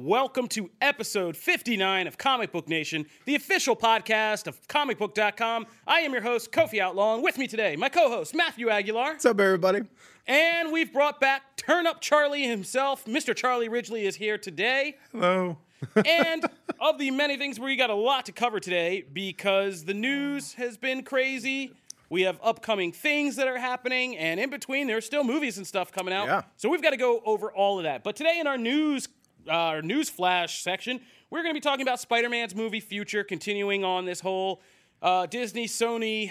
[0.00, 5.66] Welcome to episode 59 of Comic Book Nation, the official podcast of comicbook.com.
[5.88, 9.14] I am your host, Kofi Outlaw, and with me today, my co host, Matthew Aguilar.
[9.14, 9.80] What's up, everybody?
[10.28, 13.06] And we've brought back Turn Up Charlie himself.
[13.06, 13.34] Mr.
[13.34, 14.98] Charlie Ridgely is here today.
[15.10, 15.58] Hello.
[16.06, 16.46] and
[16.78, 20.76] of the many things, we got a lot to cover today because the news has
[20.76, 21.72] been crazy.
[22.08, 25.90] We have upcoming things that are happening, and in between, there's still movies and stuff
[25.90, 26.26] coming out.
[26.26, 26.42] Yeah.
[26.56, 28.04] So we've got to go over all of that.
[28.04, 29.08] But today, in our news,
[29.48, 33.84] uh, our news flash section, we're going to be talking about Spider-Man's movie future, continuing
[33.84, 34.60] on this whole
[35.02, 36.30] uh, Disney Sony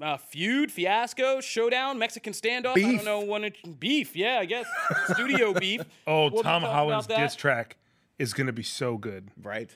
[0.00, 2.76] uh, feud, fiasco, showdown, Mexican standoff.
[2.76, 4.14] I don't know when it beef.
[4.14, 4.66] Yeah, I guess
[5.12, 5.82] studio beef.
[6.06, 7.76] Oh, We'll Tom Holland's about diss track
[8.18, 9.30] is going to be so good.
[9.42, 9.74] Right.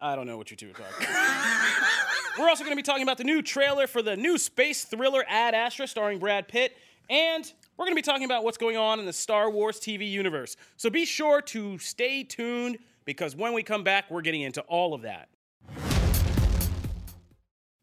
[0.00, 1.88] I don't know what you two are talking about.
[2.38, 5.24] We're also going to be talking about the new trailer for the new space thriller
[5.28, 6.76] Ad Astra starring Brad Pitt.
[7.10, 10.10] And we're going to be talking about what's going on in the Star Wars TV
[10.10, 10.56] universe.
[10.76, 14.94] So be sure to stay tuned because when we come back, we're getting into all
[14.94, 15.28] of that.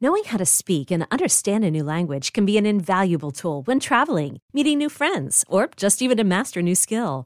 [0.01, 3.79] Knowing how to speak and understand a new language can be an invaluable tool when
[3.79, 7.25] traveling, meeting new friends, or just even to master a new skill.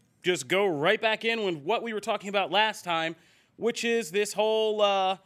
[0.23, 3.15] just go right back in with what we were talking about last time,
[3.57, 5.17] which is this whole uh,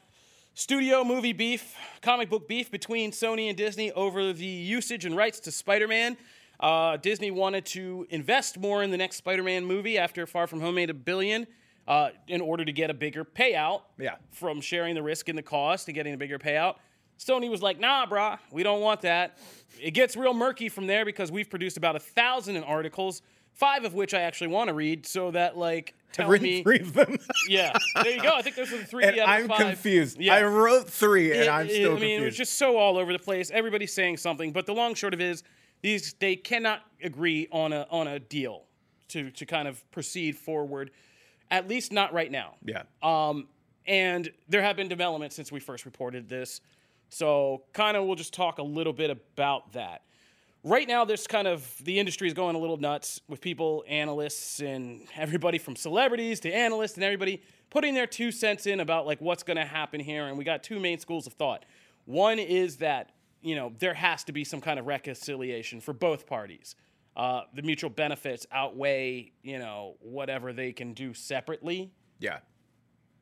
[0.54, 5.40] studio movie beef, comic book beef between Sony and Disney over the usage and rights
[5.42, 6.18] to Spider Man.
[6.60, 10.62] Uh, Disney wanted to invest more in the next Spider Man movie after Far From
[10.62, 11.48] Home made a billion.
[11.88, 14.16] Uh, in order to get a bigger payout Yeah.
[14.32, 16.78] from sharing the risk and the cost to getting a bigger payout.
[17.20, 19.38] Sony was like, nah, brah, we don't want that.
[19.80, 23.22] It gets real murky from there because we've produced about a thousand articles,
[23.56, 26.80] five of which I actually want to read, so that like tell Read me, three
[26.80, 27.18] of them.
[27.50, 28.32] yeah, there you go.
[28.36, 29.04] I think those are the three.
[29.04, 29.58] and out of I'm five.
[29.60, 30.20] confused.
[30.20, 30.36] Yeah.
[30.36, 32.22] I wrote three, and It- I'm it- still I mean, confused.
[32.22, 33.50] it was just so all over the place.
[33.52, 35.44] Everybody's saying something, but the long short of it is
[35.82, 38.64] these they cannot agree on a on a deal
[39.10, 40.92] to to kind of proceed forward,
[41.52, 42.56] at least not right now.
[42.64, 42.84] yeah.
[43.04, 43.48] Um,
[43.88, 46.60] and there have been developments since we first reported this.
[47.10, 50.02] So, kind of, we'll just talk a little bit about that.
[50.66, 54.60] Right now, there's kind of the industry is going a little nuts with people, analysts,
[54.62, 59.22] and everybody from celebrities to analysts and everybody putting their two cents in about like
[59.22, 60.26] what's going to happen here.
[60.26, 61.66] And we got two main schools of thought.
[62.06, 63.12] One is that
[63.44, 66.76] you know there has to be some kind of reconciliation for both parties.
[67.16, 71.92] Uh, the mutual benefits outweigh you know whatever they can do separately.
[72.20, 72.40] yeah.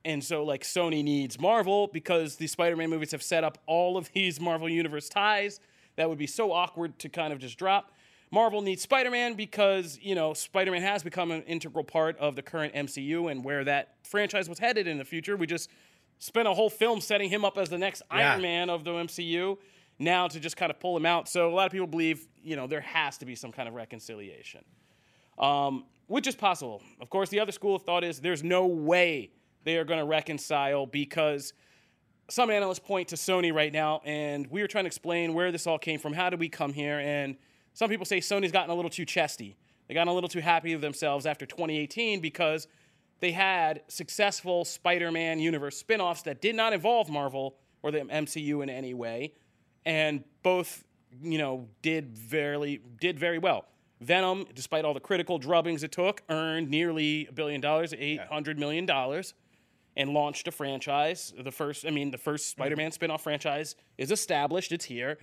[0.05, 3.97] And so, like, Sony needs Marvel because the Spider Man movies have set up all
[3.97, 5.59] of these Marvel Universe ties
[5.95, 7.91] that would be so awkward to kind of just drop.
[8.31, 12.35] Marvel needs Spider Man because, you know, Spider Man has become an integral part of
[12.35, 15.37] the current MCU and where that franchise was headed in the future.
[15.37, 15.69] We just
[16.17, 18.31] spent a whole film setting him up as the next Yeah.
[18.31, 19.57] Iron Man of the MCU.
[19.99, 21.29] Now to just kind of pull him out.
[21.29, 23.75] So, a lot of people believe, you know, there has to be some kind of
[23.75, 24.63] reconciliation
[25.37, 26.81] um, which is possible.
[26.99, 29.31] Of course, the other school of thought is there's no way
[29.63, 31.53] they are going to reconcile because
[32.29, 35.67] some analysts point to Sony right now, and we are trying to explain where this
[35.67, 36.13] all came from.
[36.13, 36.99] How did we come here?
[36.99, 37.35] And
[37.73, 39.57] some people say Sony's gotten a little too chesty.
[39.87, 42.67] They got a little too happy with themselves after 2018 because
[43.19, 48.69] they had successful Spider-Man universe spin-offs that did not involve Marvel or the MCU in
[48.69, 49.33] any way,
[49.85, 50.83] and both,
[51.21, 53.65] you know, did very did very well.
[53.99, 58.57] Venom, despite all the critical drubbings it took, earned nearly a billion dollars, eight hundred
[58.57, 59.33] million dollars,
[59.95, 61.33] and launched a franchise.
[61.37, 62.93] The first, I mean, the first Spider-Man mm-hmm.
[62.93, 64.71] spin-off franchise is established.
[64.71, 65.17] It's here,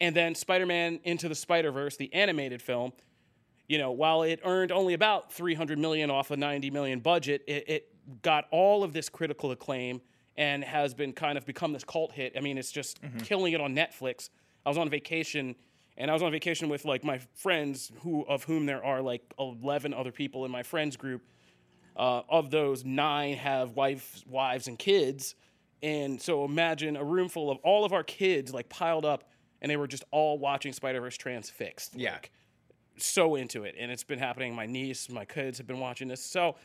[0.00, 2.92] and then Spider-Man Into the Spider-Verse, the animated film,
[3.68, 7.68] you know, while it earned only about 300 million off a 90 million budget, it,
[7.68, 10.00] it got all of this critical acclaim
[10.36, 12.32] and has been kind of become this cult hit.
[12.36, 13.18] I mean, it's just mm-hmm.
[13.18, 14.30] killing it on Netflix.
[14.66, 15.54] I was on vacation
[15.96, 19.22] and I was on vacation with like my friends who of whom there are like
[19.38, 21.22] 11 other people in my friends group.
[21.96, 25.34] Uh, of those, nine have wives, wives and kids.
[25.82, 29.24] And so imagine a room full of all of our kids like piled up,
[29.60, 31.94] and they were just all watching Spider Verse transfixed.
[31.96, 32.12] Yeah.
[32.12, 32.30] Like,
[32.96, 33.74] so into it.
[33.78, 34.54] And it's been happening.
[34.54, 36.24] My niece, my kids have been watching this.
[36.24, 36.56] So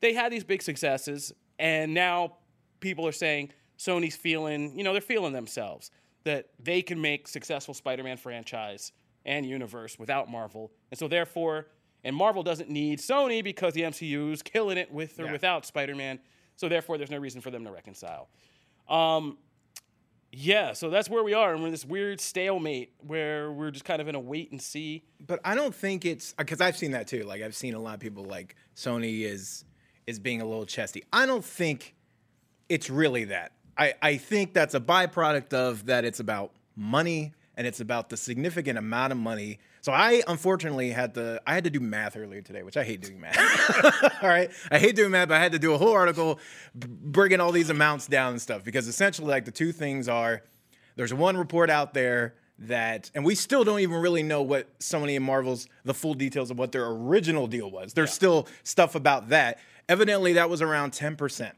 [0.00, 2.36] they had these big successes, and now
[2.80, 5.90] people are saying Sony's feeling, you know, they're feeling themselves
[6.24, 8.92] that they can make successful Spider-Man franchise
[9.24, 11.66] and universe without Marvel, and so therefore,
[12.04, 15.32] and Marvel doesn't need Sony because the MCU is killing it with or Yeah.
[15.32, 16.20] without Spider-Man.
[16.56, 18.28] So therefore, there's no reason for them to reconcile.
[18.88, 19.38] Um,
[20.30, 23.84] yeah, so that's where we are, and we're in this weird stalemate where we're just
[23.86, 25.04] kind of in a wait and see.
[25.26, 27.22] But I don't think it's because I've seen that too.
[27.24, 29.64] Like I've seen a lot of people like Sony is
[30.06, 31.02] is being a little chesty.
[31.12, 31.94] I don't think
[32.68, 33.52] it's really that.
[33.76, 38.16] I, I think that's a byproduct of that it's about money and it's about the
[38.16, 39.58] significant amount of money.
[39.80, 43.02] So I unfortunately had to I had to do math earlier today, which I hate
[43.02, 43.38] doing math.
[44.22, 46.40] all right, I hate doing math, but I had to do a whole article
[46.74, 50.42] bringing all these amounts down and stuff because essentially like the two things are
[50.96, 55.14] there's one report out there that, and we still don't even really know what Sony
[55.16, 57.92] and Marvel's the full details of what their original deal was.
[57.94, 59.58] There's still stuff about that.
[59.88, 61.52] Evidently, that was around 10%.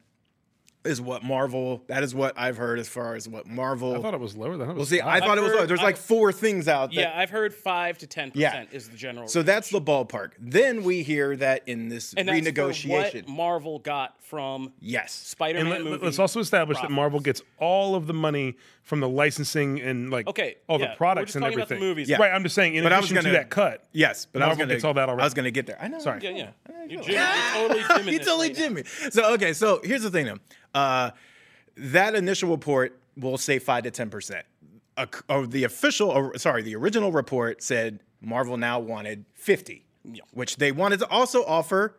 [0.82, 1.82] Is what Marvel.
[1.88, 3.94] That is what I've heard as far as what Marvel.
[3.94, 5.52] I thought it was lower than I well, see, I I've thought it was.
[5.52, 6.94] heard- There's like four things out.
[6.94, 8.48] That, Yeah, I've heard five to ten Yeah.
[8.50, 9.28] percent is the general.
[9.28, 10.30] So that's the ballpark.
[10.38, 13.14] Then we hear that in this and that's for renegotiation.
[13.26, 15.12] what Marvel got from yes.
[15.12, 15.98] Spider-Man and movie.
[16.02, 16.90] let, us also establish that.
[16.90, 18.56] Marvel gets all of the money
[18.90, 21.68] from the licensing and like Okay, all yeah, the we're products just and talking about
[21.68, 21.88] the everything.
[21.88, 22.08] movies.
[22.08, 22.16] Yeah.
[22.16, 23.84] Right, I'm just saying in But I was gonna- to that cut.
[23.92, 25.22] Yes, but I was gonna gets all that already.
[25.22, 25.78] I was gonna get there.
[25.80, 26.00] I know.
[26.00, 26.20] Sorry.
[26.22, 26.50] Yeah, yeah.
[26.68, 27.02] I You, know.
[27.04, 28.64] Jim, you're totally Jimming you this totally right now.
[28.64, 28.82] Jimmy.
[29.10, 30.38] So okay, so here's the thing though.
[30.74, 31.10] Uh,
[31.76, 34.44] that initial report will say five to ten percent.
[35.30, 39.86] Or the official, or, sorry, the original report said Marvel now wanted fifty,
[40.32, 41.96] which they wanted to also offer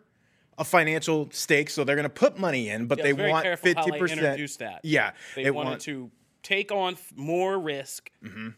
[0.57, 3.47] a financial stake, so they're going to put money in, but Yeah, they very want
[3.59, 4.39] fifty percent.
[4.83, 6.11] Yeah, They it wanted want- to
[6.43, 8.49] take on more risk, mm-hmm.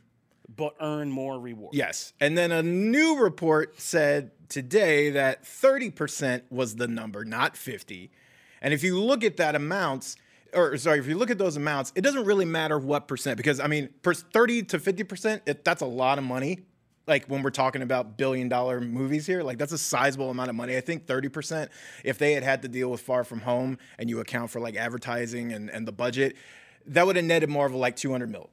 [0.55, 1.73] but earn more reward.
[1.73, 2.13] Yes.
[2.19, 8.11] And then a new report said today that 30% was the number, not 50.
[8.61, 10.15] And if you look at that amounts,
[10.53, 13.59] or sorry, if you look at those amounts, it doesn't really matter what percent because
[13.59, 16.59] I mean, per 30 to 50%, it, that's a lot of money.
[17.05, 20.55] Like when we're talking about billion dollar movies here, like that's a sizable amount of
[20.55, 20.77] money.
[20.77, 21.67] I think 30%,
[22.05, 24.77] if they had had to deal with Far From Home and you account for like
[24.77, 26.37] advertising and, and the budget,
[26.87, 28.49] that would have netted Marvel like 200 mil.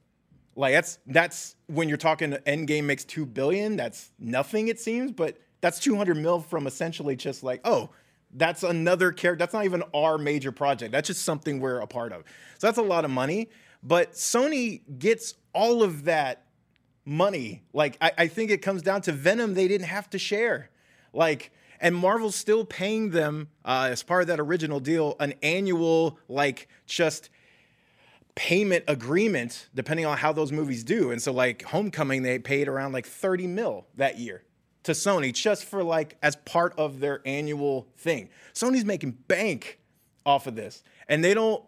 [0.55, 3.77] Like that's that's when you're talking Endgame makes two billion.
[3.77, 7.89] That's nothing, it seems, but that's 200 mil from essentially just like oh,
[8.33, 9.39] that's another character.
[9.39, 10.91] That's not even our major project.
[10.91, 12.23] That's just something we're a part of.
[12.57, 13.49] So that's a lot of money.
[13.83, 16.45] But Sony gets all of that
[17.05, 17.63] money.
[17.73, 19.53] Like I, I think it comes down to Venom.
[19.53, 20.69] They didn't have to share.
[21.13, 26.19] Like and Marvel's still paying them uh, as part of that original deal an annual
[26.27, 27.29] like just
[28.35, 31.11] payment agreement depending on how those movies do.
[31.11, 34.43] And so like Homecoming they paid around like 30 mil that year
[34.83, 38.29] to Sony just for like as part of their annual thing.
[38.53, 39.79] Sony's making bank
[40.25, 40.83] off of this.
[41.07, 41.63] And they don't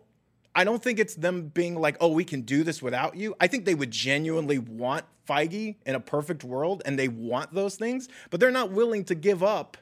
[0.55, 3.47] I don't think it's them being like, "Oh, we can do this without you." I
[3.47, 8.07] think they would genuinely want Feige in a perfect world and they want those things,
[8.29, 9.77] but they're not willing to give up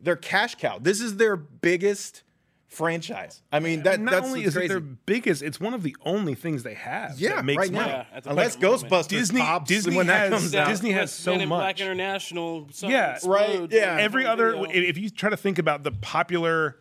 [0.00, 0.78] their cash cow.
[0.78, 2.22] This is their biggest
[2.68, 3.42] franchise.
[3.50, 5.96] I mean, that Not that's only what's is it their biggest, it's one of the
[6.04, 7.18] only things they have.
[7.18, 7.88] Yeah, that makes right money.
[7.90, 8.06] now.
[8.12, 8.56] Yeah, Unless.
[8.56, 10.62] Ghostbusters Disney- pops Disney when that has- comes Yeah.
[10.64, 10.68] out.
[10.68, 11.80] Disney has so Men in Black.
[11.80, 12.68] International.
[12.70, 13.92] Sun Yeah, explodes, right, yeah.
[13.92, 14.70] and Every other, video.
[14.70, 16.76] if you try to think about the popular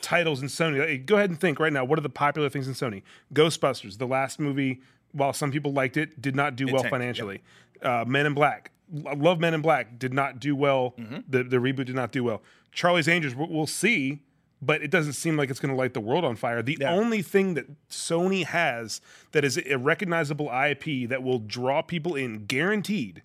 [0.00, 1.84] titles in Sony, go ahead and think right now.
[1.84, 3.02] What are the popular things in Sony?
[3.32, 4.80] Ghostbusters, the last movie.
[5.12, 7.40] While some people liked it, did not do well tanked, financially.
[7.80, 8.72] Uh, Men in Black,
[9.06, 10.94] I love Men in Black, did not do well.
[10.98, 11.18] Mm-hmm.
[11.28, 12.42] The the reboot did not do well.
[12.72, 14.20] Charlie's Angels, we'll, we'll see,
[14.60, 16.62] but it doesn't seem like it's going to light the world on fire.
[16.62, 16.90] The Yeah.
[16.92, 19.00] only thing that Sony has
[19.32, 23.22] that is a recognizable IP that will draw people in, guaranteed,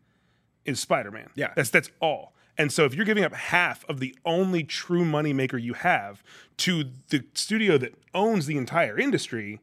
[0.66, 1.30] is Spider-Man.
[1.36, 1.54] Yeah.
[1.56, 2.34] That's that's all.
[2.58, 6.24] And so if you're giving up half of the only true moneymaker you have
[6.58, 9.60] to the studio that owns the entire industry,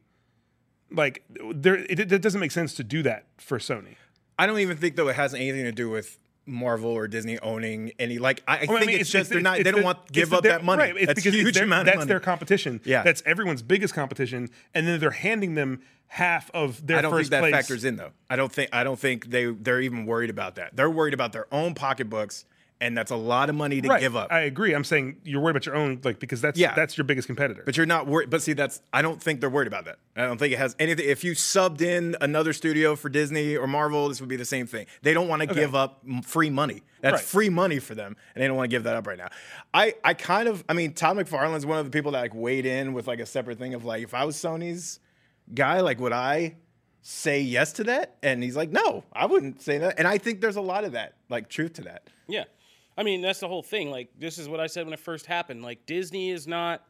[0.91, 3.95] like there it, it doesn't make sense to do that for Sony.
[4.37, 7.91] I don't even think though it has anything to do with Marvel or Disney owning
[7.99, 8.17] any.
[8.17, 9.57] Like I, I Well, I think mean, it's, just they're not.
[9.59, 10.81] it's they don't the- want give up their- that money.
[10.83, 12.07] Right, it's that's because huge it's amount that's money.
[12.09, 12.81] their competition.
[12.83, 13.03] Yeah.
[13.03, 17.29] that's everyone's biggest competition, and then they're handing them half of their I don't think
[17.29, 17.53] that place.
[17.53, 18.11] factors in though.
[18.29, 20.75] I don't think I don't think they they're even worried about that.
[20.75, 22.45] They're worried about their own pocketbooks,
[22.81, 24.29] and that's a lot of money to Right, give up.
[24.31, 24.73] I agree.
[24.73, 26.73] I'm saying you're worried about your own, like because that's Yeah.
[26.75, 27.61] that's your biggest competitor.
[27.65, 28.29] But you're not worried.
[28.29, 29.99] But see, that's I don't think they're worried about that.
[30.17, 31.07] I don't think it has anything.
[31.07, 34.67] If you subbed in another studio for Disney or Marvel, this would be the same
[34.67, 34.87] thing.
[35.03, 36.83] They don't want to give up free money.
[37.01, 37.21] That's Right.
[37.23, 39.29] free money for them, and they don't want to give that up right now.
[39.73, 42.65] I I kind of I mean, Todd McFarlane's one of the people that like weighed
[42.65, 44.99] in with like a separate thing of like if I was Sony's
[45.53, 46.55] guy, like would I
[47.03, 48.15] say yes to that?
[48.21, 49.95] And he's like, no, I wouldn't say that.
[49.97, 52.03] And I think there's a lot of that, like truth to that.
[52.27, 52.43] Yeah.
[52.97, 53.89] I mean, that's the whole thing.
[53.89, 55.63] Like, this is what I said when it first happened.
[55.63, 56.83] Like, Disney is not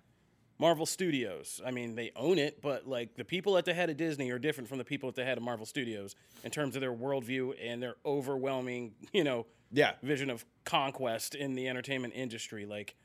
[0.60, 1.62] Marvel Studios.
[1.65, 4.39] I mean, they own it, but like the people at the head of Disney are
[4.39, 7.53] different from the people at the head of Marvel Studios in terms of their worldview
[7.62, 9.93] and their overwhelming, you know, Yeah.
[10.03, 12.65] vision of conquest in the entertainment industry.
[12.65, 12.96] Like,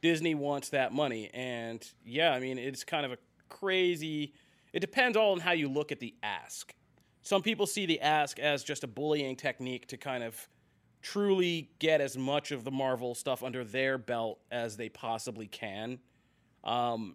[0.00, 1.30] Disney wants that money.
[1.32, 3.18] And yeah, I mean, it's kind of a
[3.48, 4.32] crazy.
[4.72, 6.74] It depends all on how you look at the ask.
[7.22, 10.48] Some people see the ask as just a bullying technique to kind of
[11.04, 15.98] truly get as much of the Marvel stuff under their belt as they possibly can.
[16.64, 17.14] Um,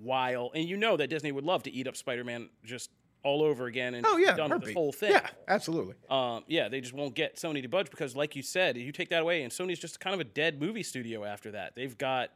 [0.00, 2.90] while and you know that Disney would love to eat up Spider-Man just
[3.24, 4.66] all over again and Oh yeah, done with heartbeat.
[4.68, 5.10] this whole thing.
[5.10, 5.94] Yeah, absolutely.
[6.08, 9.08] Um, yeah, they just won't get Sony to budge because, like you said, you take
[9.08, 11.74] that away, and Sony's just kind of a dead movie studio after that.
[11.74, 12.30] They've got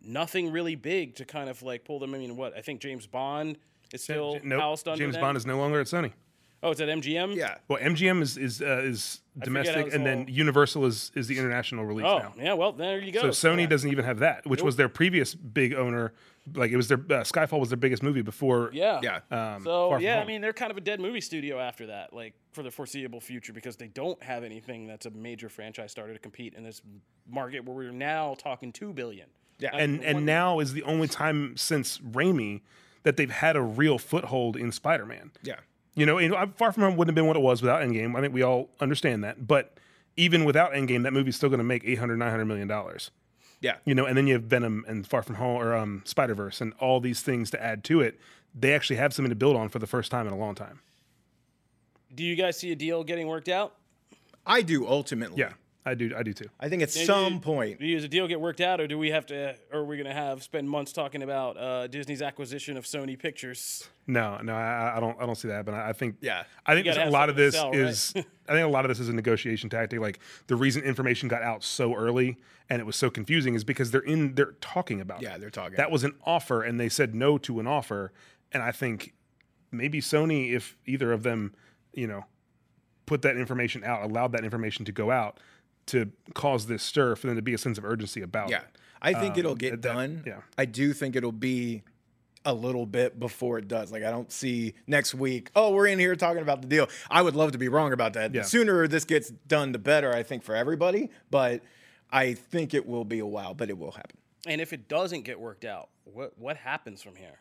[0.00, 2.14] nothing really big to kind of like pull them.
[2.14, 3.58] I mean, what I think James Bond
[3.92, 4.60] is still Nope.
[4.60, 5.22] housed under James them.
[5.22, 6.12] Bond is no longer at Sony.
[6.66, 7.34] Oh, it's at MGM.
[7.36, 7.56] Yeah.
[7.68, 11.38] Well, MGM is is uh, is domestic, it's and then all- Universal is is the
[11.38, 12.34] international release Oh, now.
[12.38, 12.52] yeah.
[12.54, 13.30] Well, there you go.
[13.30, 13.66] So Sony Yeah.
[13.66, 16.12] doesn't even have that, which was their previous big owner.
[16.54, 18.70] Like it was their uh, Skyfall was their biggest movie before.
[18.72, 19.00] Yeah.
[19.02, 19.20] Yeah.
[19.30, 22.12] Um, So Far yeah, I mean they're kind of a dead movie studio after that,
[22.12, 26.12] like for the foreseeable future, because they don't have anything that's a major franchise starter
[26.12, 26.82] to compete in this
[27.28, 29.28] market where we're now talking two billion.
[29.58, 29.70] Yeah.
[29.74, 32.60] and and now is the only time since Raimi
[33.04, 35.30] that they've had a real foothold in Spider-Man.
[35.42, 35.56] Yeah.
[35.96, 38.16] You know, and Far From Home wouldn't have been what it was without Endgame.
[38.16, 39.46] I think we all understand that.
[39.46, 39.76] But
[40.16, 43.10] even without Endgame, that movie's still going to make 800, 900 million dollars.
[43.60, 43.76] Yeah.
[43.84, 46.60] You know, and then you have Venom and Far From Home or um, Spider Verse
[46.60, 48.20] and all these things to add to it.
[48.54, 50.80] They actually have something to build on for the first time in a long time.
[52.14, 53.74] Do you guys see a deal getting worked out?
[54.46, 55.38] I do ultimately.
[55.40, 55.52] Yeah,
[55.86, 56.12] I do.
[56.16, 56.48] I do too.
[56.58, 57.78] I think at Do some you- point.
[57.78, 59.54] do you- does a deal get worked out, or do we have to?
[59.72, 63.16] Or are we going to have spend months talking about uh, Disney's acquisition of Sony
[63.18, 63.88] Pictures?
[64.08, 65.16] No, no, I, I don't.
[65.20, 65.64] I don't see that.
[65.64, 66.16] But I I think.
[66.20, 66.42] Yeah.
[66.66, 67.78] I think You gotta there's a lot of this sell, right?
[67.78, 68.12] is.
[68.16, 70.00] I think a lot of this is a negotiation tactic.
[70.00, 72.36] Like the reason information got out so early
[72.68, 74.34] and it was so confusing is because they're in.
[74.34, 75.22] They're talking about.
[75.22, 75.40] Yeah, it.
[75.40, 78.12] they're talking That was an offer, and they said no to an offer.
[78.52, 79.14] And I think
[79.70, 81.54] maybe Sony, if either of them,
[81.92, 82.24] you know,
[83.06, 85.38] put that information out, allowed that information to go out,
[85.86, 88.62] to cause this stir for them to be a sense of urgency about Yeah.
[88.62, 88.78] it.
[89.00, 90.22] I think it'll Um, get that- done.
[90.26, 90.40] yeah.
[90.58, 91.82] I do think it'll be
[92.44, 93.90] a little bit before it does.
[93.92, 96.88] Like I don't see next week, oh, we're in here talking about the deal.
[97.10, 98.32] I would love to be wrong about that.
[98.34, 98.42] Yeah.
[98.42, 101.10] The sooner this gets done, the better, I think, for everybody.
[101.30, 101.62] But
[102.10, 104.16] I think it will be a while, but it will happen.
[104.46, 107.38] And if it doesn't get worked out, what what happens from here?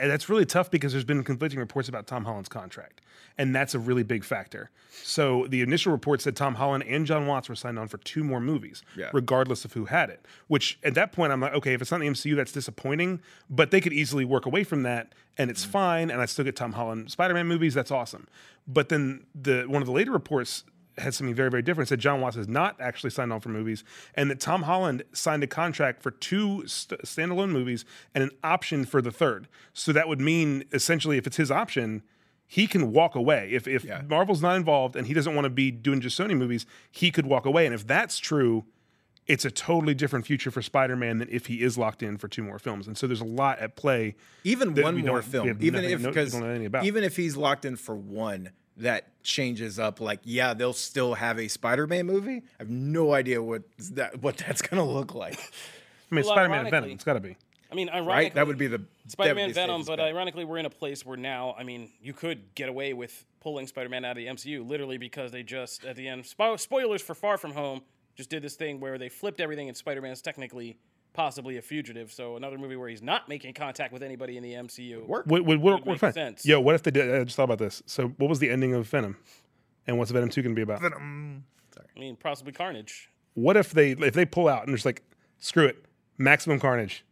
[0.00, 3.00] That's really tough because there's been conflicting reports about Tom Holland's contract,
[3.36, 4.70] and that's a really big factor.
[4.90, 8.24] So the initial report said Tom Holland and Jon Watts were signed on for two
[8.24, 9.10] more movies, Yeah.
[9.12, 10.24] regardless of who had it.
[10.48, 13.70] Which at that point I'm like, okay, if it's not the MCU, that's disappointing, but
[13.70, 15.70] they could easily work away from that, and it's mm.
[15.70, 17.74] fine, and I still get Tom Holland Spider-Man movies.
[17.74, 18.26] That's awesome.
[18.66, 20.64] But then the one of the later reports
[20.98, 21.88] had something very, very different.
[21.88, 25.02] It said Jon Watts is not actually signed on for movies, and that Tom Holland
[25.12, 29.48] signed a contract for two st- standalone movies and an option for the third.
[29.72, 32.02] So that would mean essentially, if it's his option,
[32.46, 33.50] he can walk away.
[33.52, 34.02] If if Yeah.
[34.08, 37.26] Marvel's not involved and he doesn't want to be doing just Sony movies, he could
[37.26, 37.66] walk away.
[37.66, 38.64] And if that's true,
[39.26, 42.42] it's a totally different future for Spider-Man than if he is locked in for two
[42.42, 42.86] more films.
[42.86, 44.14] And so there's a lot at play.
[44.44, 46.86] Even one more film, even if because don't know anything about.
[46.86, 50.00] even if he's locked in for one, that changes up.
[50.00, 52.42] Like, yeah, they'll still have a Spider-Man movie.
[52.58, 55.38] I have no idea what that what that's gonna look like.
[56.10, 56.90] I mean, Well, Spider-Man and Venom.
[56.90, 57.36] It's got to be.
[57.70, 58.34] I mean, ironically, Right?
[58.34, 60.06] That would be the Spider-Man be Venom, but bet.
[60.06, 63.66] ironically, we're in a place where now, I mean, you could get away with pulling
[63.66, 67.14] Spider-Man out of the MCU literally because they just at the end, spo- spoilers for
[67.14, 67.82] Far From Home,
[68.16, 70.78] just did this thing where they flipped everything, and Spider-Man is technically
[71.18, 72.12] possibly a fugitive.
[72.12, 75.04] So another movie where he's not making contact with anybody in the MCU.
[75.04, 75.26] Work.
[75.26, 76.46] Would, would, would, make sense.
[76.46, 77.12] Yo, what if they did?
[77.12, 77.82] I just thought about this.
[77.86, 79.16] So, what was the ending of Venom,
[79.88, 80.80] and what's Venom Two going to be about?
[80.80, 81.44] Venom.
[81.74, 81.86] Sorry.
[81.96, 83.10] I mean, possibly Carnage.
[83.34, 85.02] What if they if they pull out and just like
[85.38, 85.84] screw it,
[86.18, 87.04] maximum carnage?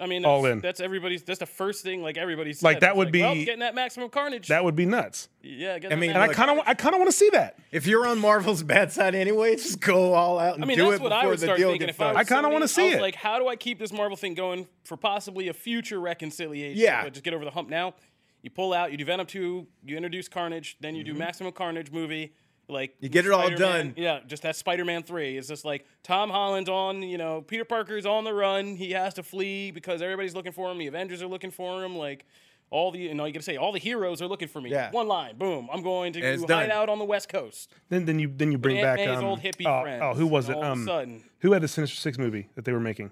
[0.00, 0.60] I mean, All in.
[0.60, 1.22] That's everybody's.
[1.22, 2.02] That's the first thing.
[2.02, 4.48] Like everybody's Like, that would well, be- getting that maximum carnage.
[4.48, 5.28] That would be nuts.
[5.42, 7.58] yeah, get I mean, And I kind of I kind of want to see that.
[7.70, 10.84] If you're on Marvel's bad side anyway, just go all out and I mean, do
[10.84, 12.16] that's it what I before would the start deal gets if I done.
[12.16, 13.00] I kinda wanna see I was it.
[13.02, 16.80] Like, how do I keep this Marvel thing going for possibly a future reconciliation?
[16.80, 17.04] Yeah.
[17.04, 17.94] But just get over the hump now.
[18.42, 21.18] You pull out, you do Venom 2, you introduce Carnage, then you do mm-hmm.
[21.18, 22.32] Maximum Carnage movie.
[22.70, 22.94] Like.
[23.00, 23.94] You get it all Spider-Man- done.
[23.96, 25.36] Yeah, just that Spider-Man 3.
[25.36, 28.76] It's just like Tom Holland's on, you know, Peter Parker's on the run.
[28.76, 30.78] He has to flee because everybody's looking for him.
[30.78, 31.96] The Avengers are looking for him.
[31.96, 32.24] Like
[32.70, 34.70] all the, you know, you gotta say all the heroes are looking for me.
[34.70, 34.90] Yeah.
[34.90, 35.68] One line, boom.
[35.72, 36.70] I'm going to it's hide done.
[36.70, 37.72] out on the West Coast.
[37.88, 40.14] Then then you then you bring Aunt back May's um, old hippie oh, friends, oh
[40.14, 41.24] who was it all of a um sudden.
[41.40, 43.10] who had the Sinister Six movie that they were making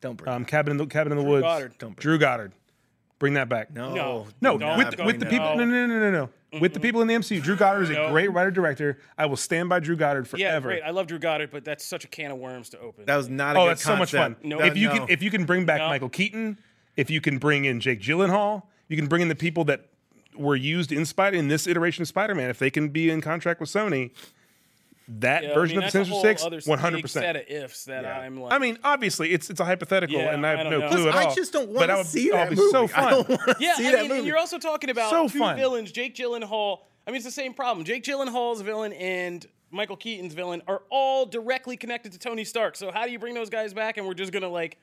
[0.00, 1.78] Don't bring um Cabin in the Cabin in the Woods Goddard.
[1.78, 2.52] Don't bring Drew Goddard
[3.18, 3.72] Bring that back.
[3.72, 4.26] No, No.
[4.40, 5.30] No, Don't with go with the there.
[5.30, 5.56] people.
[5.56, 6.10] No, no, no, no, no.
[6.10, 6.30] no.
[6.50, 6.82] With the mm-hmm.
[6.82, 8.10] people in the MCU, Drew Goddard is a No.
[8.10, 8.98] great writer director.
[9.18, 10.40] I will stand by Drew Goddard forever.
[10.40, 10.68] Yeah, forever.
[10.68, 10.82] great.
[10.82, 13.04] I love Drew Goddard, but that's such a can of worms to open.
[13.04, 13.56] that was not.
[13.56, 14.34] A oh, good that's so much fun.
[14.34, 14.46] concept.
[14.46, 14.60] No.
[14.60, 14.94] If you no.
[14.94, 15.88] can, if you can bring back No.
[15.88, 16.58] Michael Keaton,
[16.96, 19.88] if you can bring in Jake Gyllenhaal, you can bring in the people that
[20.36, 22.48] were used in Spider in this iteration of Spider-Man.
[22.48, 24.12] If they can be in contract with Sony,
[25.08, 27.36] that Yeah, I version mean, of the that's Sinister Six, one hundred big set percent.
[27.50, 28.18] of ifs that Yeah.
[28.18, 28.52] I'm like.
[28.52, 30.88] I mean, obviously, it's it's a hypothetical, Yeah, and I have I no know.
[30.90, 32.70] clue at I just don't want to would- see that that be movie.
[32.70, 33.10] so I fun.
[33.12, 34.26] don't want to yeah, see I that mean, movie.
[34.26, 35.56] you're also talking about So two fun.
[35.56, 35.90] villains.
[35.92, 36.80] Jake Gyllenhaal.
[37.06, 37.84] I mean, it's the same problem.
[37.86, 42.76] Jake Gyllenhaal's villain and Michael Keaton's villain are all directly connected to Tony Stark.
[42.76, 43.96] So how do you bring those guys back?
[43.96, 44.76] And we're just gonna like.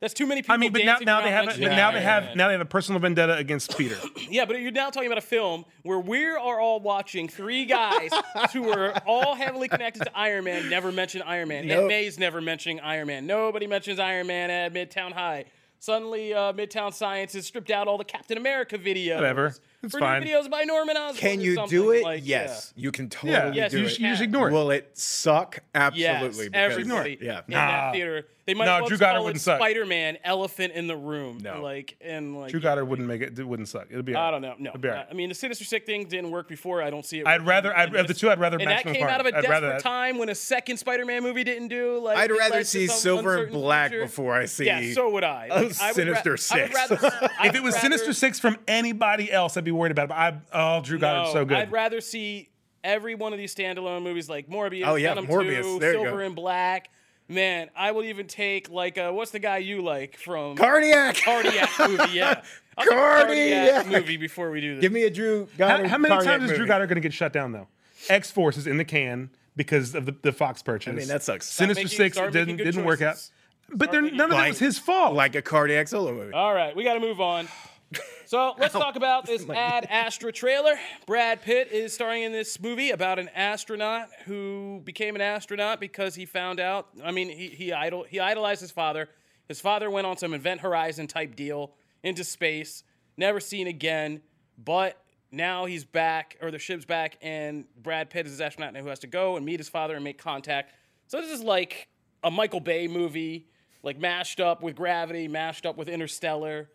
[0.00, 0.54] That's too many people.
[0.54, 2.60] I mean, but now, now they have mentioning but now they have now they have
[2.60, 3.96] a personal vendetta against Peter.
[4.30, 8.10] Yeah, but you're now talking about a film where we are all watching three guys
[8.52, 11.64] who are all heavily connected to Iron Man, never mention Iron Man.
[11.64, 11.88] Ed Nope.
[11.88, 13.26] May's never mentioning Iron Man.
[13.26, 15.46] Nobody mentions Iron Man at Midtown High.
[15.80, 19.14] Suddenly, uh, Midtown Science has stripped out all the Captain America videos.
[19.14, 19.54] Whatever.
[19.82, 20.22] It's for fine.
[20.24, 21.16] New videos by Norman Osborn.
[21.20, 22.02] Can you do it?
[22.02, 23.88] Like, yes, you can totally yeah, Yes, do you, it.
[23.88, 24.52] just, you just ignore it.
[24.52, 25.60] Will it suck?
[25.74, 26.02] Absolutely.
[26.02, 27.38] Yes, because- everybody Yeah.
[27.38, 27.66] in Nah.
[27.68, 28.26] that theater.
[28.48, 29.58] They might No, as well Drew Goddard wouldn't suck.
[29.60, 31.38] Spider-Man, elephant in the room.
[31.42, 31.60] No.
[31.62, 33.38] Like and like Drew Goddard wouldn't make it.
[33.38, 33.88] It wouldn't suck.
[33.90, 34.14] It'd be.
[34.14, 34.54] all I don't know.
[34.58, 35.06] No, It'd be all right.
[35.10, 36.82] I mean the Sinister Six thing didn't work before.
[36.82, 37.26] I don't see it.
[37.26, 37.76] I'd rather.
[37.76, 39.60] I'd, of the two, I'd rather And that Max came out of a I'd desperate
[39.60, 39.82] that.
[39.82, 41.98] time when a second Spider-Man movie didn't do.
[41.98, 44.04] Like I'd rather see Silver and Black future.
[44.06, 44.64] before I see.
[44.64, 45.48] Yeah, so would I.
[45.50, 46.50] a Like, I would Sinister ra- Six.
[46.52, 50.04] I would rather, If it was Sinister Six from anybody else, I'd be worried about
[50.04, 50.08] it.
[50.08, 50.40] But I,
[50.78, 51.58] oh, Drew Goddard's no, so good.
[51.58, 52.48] I'd rather see
[52.84, 55.62] every one of these standalone movies like Morbius, Oh, yeah, Venom Morbius.
[55.62, 56.88] 2, There you Silver and Black.
[57.28, 61.16] Man, I would even take like uh, what's the guy you like from Cardiac.
[61.16, 62.12] Cardiac movie?
[62.14, 62.42] Yeah,
[62.78, 63.86] I'll take a Cardiac.
[63.86, 64.80] movie before we do this.
[64.82, 65.86] Give me a Drew how, Goddard.
[65.88, 66.66] how many Cardiac times is Drew.
[66.66, 67.66] Goddard going to get shut down though?
[68.08, 70.90] X Force is in the can because of the, the Fox purchase.
[70.92, 71.46] I mean, that sucks.
[71.46, 73.14] Stop Sinister making- Six start didn't good didn't work out.
[73.14, 73.30] choices.
[73.74, 75.12] But they're, making- none of that was his fault.
[75.14, 76.32] Like a cardiac solo movie.
[76.32, 77.46] All right, we got to move on.
[78.26, 78.80] So let's oh.
[78.80, 80.74] talk about this Ad Astra trailer.
[81.06, 86.14] Brad Pitt is starring in this movie about an astronaut who became an astronaut because
[86.14, 86.88] he found out.
[87.04, 89.08] I mean, he he, idol, he idolized his father.
[89.46, 91.72] His father went on some Event Horizon type deal
[92.02, 92.84] into space,
[93.16, 94.20] never seen again.
[94.62, 98.80] But now he's back, or the ship's back, and Brad Pitt is his astronaut now
[98.80, 100.74] who has to go and meet his father and make contact.
[101.06, 101.88] So this is like
[102.22, 103.46] a Michael Bay movie,
[103.82, 106.68] like mashed up with Gravity, mashed up with Interstellar.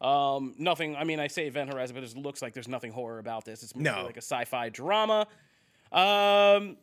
[0.00, 0.96] Um, nothing.
[0.96, 3.62] I mean, I say Event Horizon, but it looks like there's nothing horror about this.
[3.62, 4.04] It's No.
[4.04, 5.26] like a sci-fi drama.
[5.92, 6.76] Um,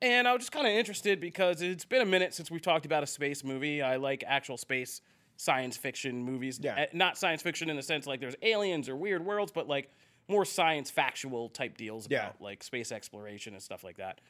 [0.00, 2.86] and I was just kind of interested because it's been a minute since we've talked
[2.86, 3.82] about a space movie.
[3.82, 5.00] I like actual space
[5.36, 6.58] science fiction movies.
[6.62, 6.82] Yeah.
[6.82, 9.90] Uh, Not science fiction in the sense like there's aliens or weird worlds, but like
[10.28, 12.28] more science factual type deals Yeah.
[12.28, 14.20] about like space exploration and stuff like that.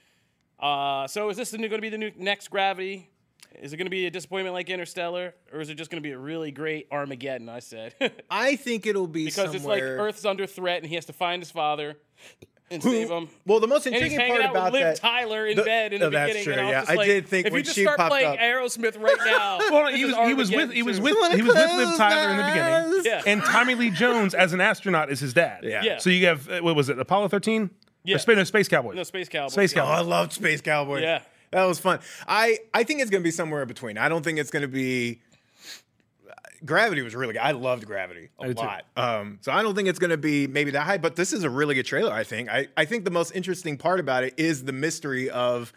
[0.58, 3.10] Uh, so is this going to be the new next Gravity?
[3.61, 6.06] Is it going to be a disappointment like Interstellar, or is it just going to
[6.06, 7.48] be a really great Armageddon?
[7.48, 7.94] I said
[8.30, 9.82] I think it'll be because it's like.
[9.82, 11.96] Earth's under threat and he has to find his father
[12.70, 13.28] and save him.
[13.46, 14.96] well, the most And he's intriguing part out about with Liv that.
[14.96, 16.44] Tyler in the- bed in oh, the that's beginning.
[16.44, 16.80] true, and I was yeah.
[16.80, 19.16] just I did think if when you just she start popped playing up- Aerosmith right
[19.24, 21.96] now, well, this he was he was with he was with he was with Liv
[21.96, 23.22] Tyler in the beginning, Yeah.
[23.26, 25.61] and Tommy Lee Jones as an astronaut is his dad.
[25.62, 25.82] Yeah.
[25.82, 25.98] Yeah.
[25.98, 27.70] So you have uh, what was it, Apollo thirteen?
[28.04, 28.16] Yeah.
[28.16, 28.94] Or Space, no, Space Cowboys.
[28.94, 29.52] No, Space Cowboys.
[29.52, 29.82] Space yeah.
[29.82, 31.02] Oh, I loved Space Cowboys.
[31.02, 31.22] Yeah.
[31.56, 32.00] That was fun.
[32.28, 33.96] I, I think it's going to be somewhere in between.
[33.96, 35.22] I don't think it's going to be.
[36.66, 37.40] Gravity was really good.
[37.40, 38.84] I loved Gravity a lot.
[38.94, 41.44] Um, so I don't think it's going to be maybe that high, but this is
[41.44, 42.50] a really good trailer, I think.
[42.50, 45.72] I, I think the most interesting part about it is the mystery of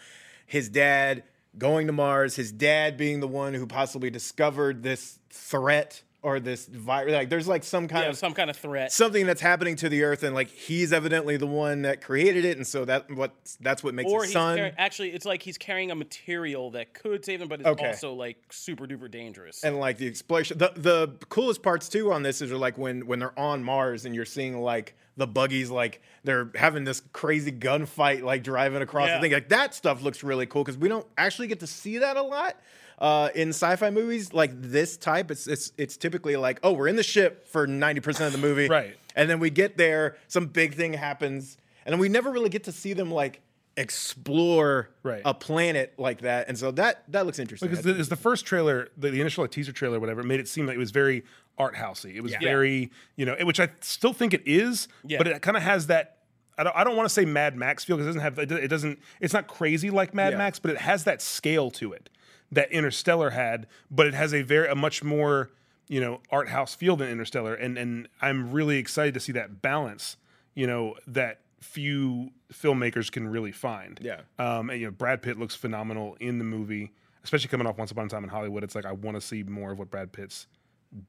[0.45, 1.23] his dad
[1.57, 6.65] going to Mars, his dad being the one who possibly discovered this threat or this
[6.65, 7.13] virus.
[7.13, 8.91] Like, there's like some kind Yeah, of some kind of threat.
[8.91, 12.58] something that's happening to the earth and like he's evidently the one that created it
[12.58, 15.58] and so that what that's what makes or his son carrying, actually, it's like he's
[15.58, 17.88] carrying a material that could save him, but it's Okay.
[17.88, 19.63] also like super duper dangerous.
[19.63, 23.19] and like the explosion the the coolest parts too on this is like when when
[23.19, 28.23] they're on mars and you're seeing like the buggies like they're having this crazy gunfight
[28.23, 29.15] like driving across Yeah.
[29.17, 31.99] the thing like that stuff looks really cool because we don't actually get to see
[31.99, 32.55] that a lot
[32.99, 36.95] uh, in sci-fi movies like this type it's it's it's typically like oh we're in
[36.97, 38.95] the ship for 90% of the movie Right.
[39.15, 42.65] and then we get there some big thing happens and then we never really get
[42.65, 43.41] to see them like
[43.77, 45.21] explore Right.
[45.25, 48.15] a planet like that and so that that looks interesting because I the, is the
[48.15, 50.79] first trailer, the, the initial like, teaser trailer, or whatever, made it seem like it
[50.79, 51.23] was very
[51.57, 52.15] art housey.
[52.15, 52.39] It was Yeah.
[52.41, 55.17] very, you know, which I still think it is, Yeah.
[55.17, 56.17] but it kind of has that.
[56.57, 58.67] I don't, I don't want to say Mad Max feel because it doesn't have it
[58.67, 60.38] doesn't it's not crazy like Mad Yeah.
[60.39, 62.09] Max, but it has that scale to it
[62.51, 65.51] that Interstellar had, but it has a very a much more
[65.88, 69.62] you know art house feel than Interstellar, and and I'm really excited to see that
[69.62, 70.17] balance,
[70.55, 73.99] you know, that few filmmakers can really find.
[74.01, 74.21] Yeah.
[74.38, 77.91] Um, and you know, Brad Pitt looks phenomenal in the movie, especially coming off Once
[77.91, 78.63] Upon a Time in Hollywood.
[78.63, 80.47] It's like I want to see more of what Brad Pitt's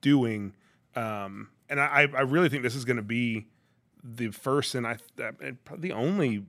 [0.01, 0.55] doing.
[0.97, 3.47] Um, and I, I really think this is going to be
[4.03, 4.97] the first and I
[5.41, 6.45] and probably the only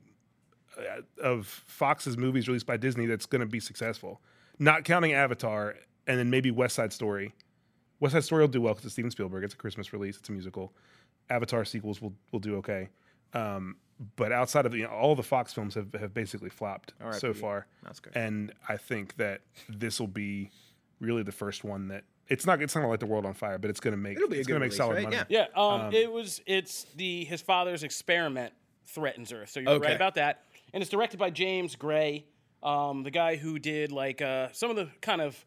[0.76, 4.20] uh, of Fox's movies released by Disney that's going to be successful.
[4.62, 5.74] Not counting Avatar
[6.06, 7.34] and then maybe West Side Story.
[8.00, 9.42] West Side Story will do well because it's Steven Spielberg.
[9.44, 10.16] It's a Christmas release.
[10.18, 10.72] It's a musical.
[11.30, 12.88] Avatar sequels will will do okay.
[13.34, 13.76] Um,
[14.16, 17.32] but outside of you know, all the Fox films have, have basically flopped right, so
[17.32, 17.40] Pete.
[17.40, 17.66] far.
[17.82, 18.12] That's good.
[18.16, 20.50] And I think that this will be
[21.00, 23.58] really the first one that it's not it's not gonna light the world on fire,
[23.58, 25.04] but it's gonna make It'll be it's gonna make release, solid right?
[25.04, 25.16] money.
[25.28, 25.46] Yeah.
[25.54, 26.40] Yeah, um, it was.
[26.46, 28.52] It's the his father's experiment
[28.86, 29.50] threatens Earth.
[29.50, 29.88] So you're Okay.
[29.88, 30.42] right about that.
[30.74, 32.26] And it's directed by James Gray,
[32.62, 35.44] um, the guy who did like uh, some of the kind of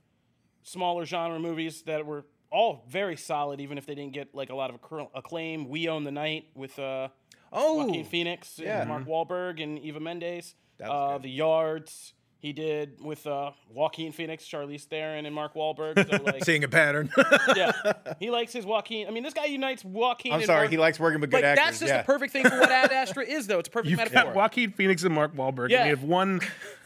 [0.63, 4.55] smaller genre movies that were all very solid, even if they didn't get like a
[4.55, 5.67] lot of acclaim.
[5.69, 7.09] We Own the Night with uh,
[7.51, 8.81] Oh, Joaquin Phoenix, yeah.
[8.81, 10.55] and Mark Wahlberg, and Eva Mendes.
[10.83, 12.13] Uh, the Yards.
[12.45, 16.07] He did with uh, Joaquin Phoenix, Charlize Theron, and Mark Wahlberg.
[16.07, 17.09] So like, seeing a pattern.
[17.55, 17.71] yeah,
[18.19, 19.07] he likes his Joaquin.
[19.07, 20.31] I mean, this guy unites Joaquin.
[20.31, 21.65] I'm sorry, Mark- he likes working with good like actors.
[21.65, 21.97] that's just yeah.
[21.97, 23.57] the perfect thing for what Ad Astra is, though.
[23.57, 24.25] It's a perfect You've metaphor.
[24.25, 25.79] got Joaquin Phoenix and Mark Wahlberg, Yeah.
[25.79, 26.39] and you have one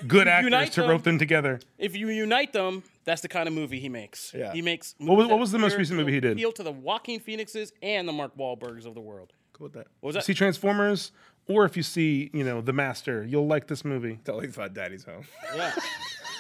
[0.08, 0.90] good actor to them.
[0.90, 1.60] rope them together.
[1.78, 4.34] if you unite them, that's the kind of movie he makes.
[4.34, 4.54] Yeah.
[4.54, 4.96] he makes.
[4.98, 6.38] What was- what was the most recent movie he did?
[6.38, 9.34] Appeal to the Joaquin Phoenixes and the Mark Wahlbergs of the world.
[9.52, 9.88] Cool with that.
[10.00, 10.24] What was that?
[10.24, 11.12] See Transformers,
[11.50, 14.20] or if you see, you know, The Master, you'll like this movie.
[14.24, 15.26] Totally thought Daddy's home.
[15.56, 15.74] yeah.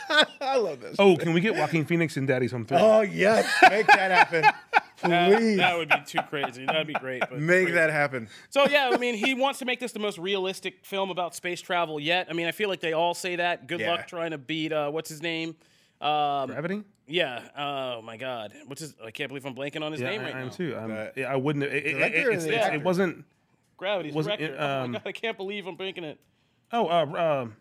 [0.41, 0.95] I love this.
[0.97, 2.77] Oh, can we get Joaquin Phoenix in Daddy's Home 3?
[2.79, 4.41] Oh yes, make that happen,
[5.03, 5.57] That, please.
[5.57, 6.65] that would be too crazy.
[6.65, 7.19] That'd be great.
[7.21, 7.71] But make crazy.
[7.73, 8.27] that happen.
[8.49, 11.61] So yeah, I mean, he wants to make this the most realistic film about space
[11.61, 12.25] travel yet.
[12.29, 13.67] I mean, I feel like they all say that.
[13.67, 13.91] Good Yeah.
[13.91, 15.55] luck trying to beat uh, what's his name.
[16.01, 16.83] Um, Gravity?
[17.07, 17.43] yeah.
[17.57, 18.51] Oh my God.
[18.65, 18.95] What's his?
[19.05, 20.51] I can't believe I'm blanking on his Yeah, name I, right I am now.
[20.53, 20.75] too.
[20.75, 21.65] I'm, That- yeah, I wouldn't.
[21.65, 22.77] It, it, Director it, or it's- the it's- actor?
[22.79, 23.25] it wasn't.
[23.79, 24.55] Gravity's Wasn't director.
[24.55, 26.19] it, oh um, my God, I can't believe I'm blanking it.
[26.71, 27.55] Oh, uh, um,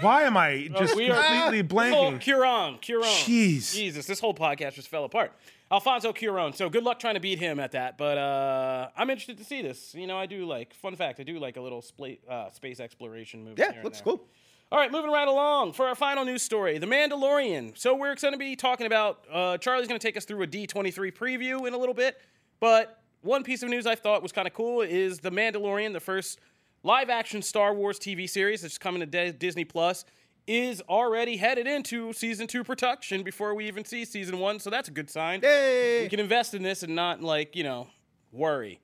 [0.00, 1.58] why am I just Oh, we are- completely
[1.92, 2.20] Oh, blanking?
[2.22, 3.24] Cuarón, Cuarón.
[3.24, 3.74] Jeez.
[3.74, 5.32] Jesus, this whole podcast just fell apart.
[5.70, 6.54] Alfonso Cuarón.
[6.54, 7.98] So good luck trying to beat him at that.
[7.98, 9.94] But uh, I'm interested to see this.
[9.94, 10.74] You know, I do like.
[10.74, 13.60] Fun fact: I do like a little spla- uh, space exploration movie.
[13.62, 14.22] Yeah, looks cool.
[14.70, 17.76] All right, moving right along for our final news story The Mandalorian.
[17.76, 20.46] So, we're going to be talking about, uh, Charlie's going to take us through a
[20.46, 22.16] D23 preview in a little bit.
[22.58, 26.00] But one piece of news I thought was kind of cool is The Mandalorian, the
[26.00, 26.38] first
[26.82, 30.04] live action Star Wars TV series that's coming to D- Disney Plus,
[30.46, 34.58] is already headed into season two production before we even see season one.
[34.58, 35.40] So, that's a good sign.
[35.42, 36.02] Yay!
[36.02, 37.86] We can invest in this and not, like, you know,
[38.32, 38.80] worry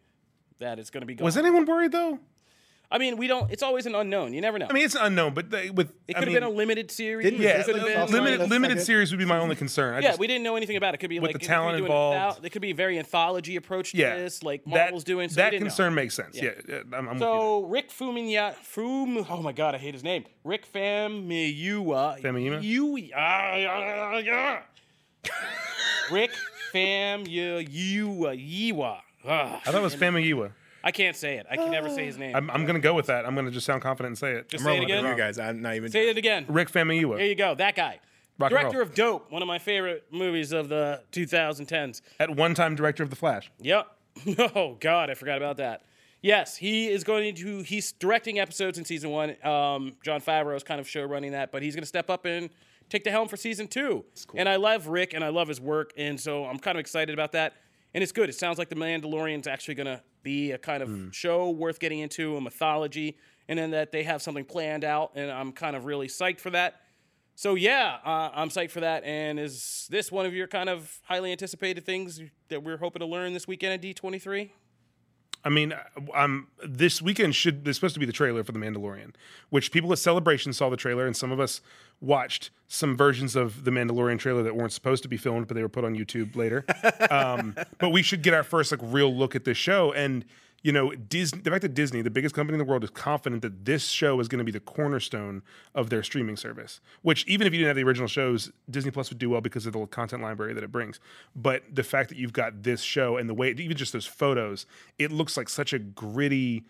[0.61, 1.25] that it's going to be gone.
[1.25, 2.19] Was anyone worried though?
[2.91, 4.33] I mean, we don't, it's always an unknown.
[4.33, 4.67] You never know.
[4.71, 7.25] I mean, it's unknown, but they, with it could have been a limited series.
[7.25, 9.93] Didn't- yeah, It could have been limited limited series would be my only concern.
[9.95, 10.97] I Yeah, just, we didn't know anything about it.
[10.97, 12.39] It could be like, With like the it could be talent involved.
[12.41, 15.29] antholo- It could be a very anthology approach to yeah, this, like that- Marvel's doing.
[15.29, 15.69] So that didn't know.
[15.69, 16.35] concern makes sense.
[16.37, 16.53] Yeah.
[16.67, 19.93] Yeah, yeah, I'm, I'm with you So Rick Fumiya, Fum, oh my god, I hate
[19.93, 20.25] his name.
[20.45, 22.23] Rick Famuyiwa.
[22.23, 22.61] Famuyiwa?
[22.63, 24.63] Yui- ah, yeah, yeah.
[26.11, 26.31] Rick
[26.73, 28.33] Famuyiwa.
[28.73, 29.01] Yiwa.
[29.27, 29.57] Ah.
[29.57, 30.53] I thought it was Famiyiwa.
[30.89, 31.47] I can't say it.
[31.51, 32.35] I can never say his name.
[32.35, 33.27] I'm, I'm gonna go with that.
[33.27, 34.49] I'm gonna just sound confident and say it.
[34.49, 35.05] Just I'm say it rolling again.
[35.05, 35.39] you guys.
[35.39, 35.91] I'm not even.
[35.91, 36.47] Say it again.
[36.49, 37.55] Rick There Famiyiwa you go.
[37.55, 38.01] That guy.
[38.39, 38.87] Rock and Director roll.
[38.87, 42.01] of Dope, one of my favorite movies of the 2010s.
[42.21, 43.51] at one time director of the Flash.
[43.61, 43.87] Yep.
[44.57, 45.83] Oh God, I forgot about that.
[46.23, 47.63] Yes, he is going to.
[47.63, 49.31] He's directing episodes in season one.
[49.47, 52.25] Um, Jon Favreau is kind of show running that, but he's going to step up
[52.25, 52.51] and
[52.89, 54.05] take the helm for season two.
[54.35, 57.13] And I love Rick, and I love his work, and so I'm kind of excited
[57.13, 57.53] about that.
[57.99, 58.29] And it's good.
[58.29, 61.11] It sounds like the Mandalorian's actually going to be a kind of Hmm.
[61.11, 65.33] show worth getting into, a mythology, and then that they have something planned out, and
[65.33, 66.81] I'm kind of really psyched for that.
[67.35, 69.03] So yeah, uh, I'm psyched for that.
[69.03, 73.07] And is this one of your kind of highly anticipated things that we're hoping to
[73.07, 74.51] learn this weekend at D23?
[75.45, 75.75] I mean,
[76.15, 79.15] um, this weekend should there's supposed to be the trailer for The Mandalorian,
[79.51, 81.61] which people at Celebration saw the trailer, and some of us
[82.01, 85.63] watched some versions of the Mandalorian trailer that weren't supposed to be filmed, but they
[85.63, 86.65] were put on YouTube later.
[87.11, 90.25] um, but we should get our first like real look at this show, and
[90.63, 91.41] you know, Disney.
[91.41, 94.19] The fact that Disney, the biggest company in the world, is confident that this show
[94.19, 95.43] is going to be the cornerstone
[95.75, 96.81] of their streaming service.
[97.03, 99.67] Which even if you didn't have the original shows, Disney Plus would do well because
[99.67, 100.99] of the content library that it brings.
[101.37, 104.67] But the fact that you've got this show and the way, even just those photos,
[104.99, 106.65] it looks like such a gritty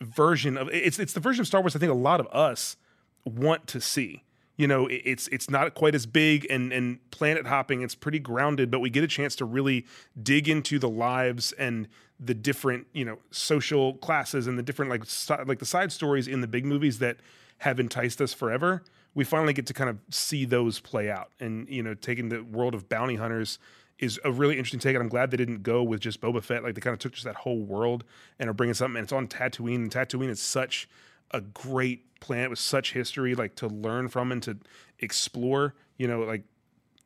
[0.00, 2.76] version of it's it's the version of Star Wars I think a lot of us
[3.24, 4.24] want to see.
[4.56, 7.82] You know, it's it's not quite as big and and planet hopping.
[7.82, 9.86] It's pretty grounded, but we get a chance to really
[10.22, 11.88] dig into the lives and
[12.22, 16.28] the different you know social classes and the different like si- like the side stories
[16.28, 17.16] in the big movies that
[17.58, 18.82] have enticed us forever.
[19.14, 22.42] We finally get to kind of see those play out, and you know, taking the
[22.42, 23.58] world of bounty hunters
[23.98, 26.62] is a really interesting take, and I'm glad they didn't go with just Boba Fett.
[26.62, 28.04] Like they kind of took just that whole world
[28.38, 28.96] and are bringing something.
[28.96, 30.88] And it's on Tatooine, and Tatooine is such
[31.32, 34.58] a great planet with such history, like to learn from and to
[34.98, 35.74] explore.
[35.98, 36.44] You know, like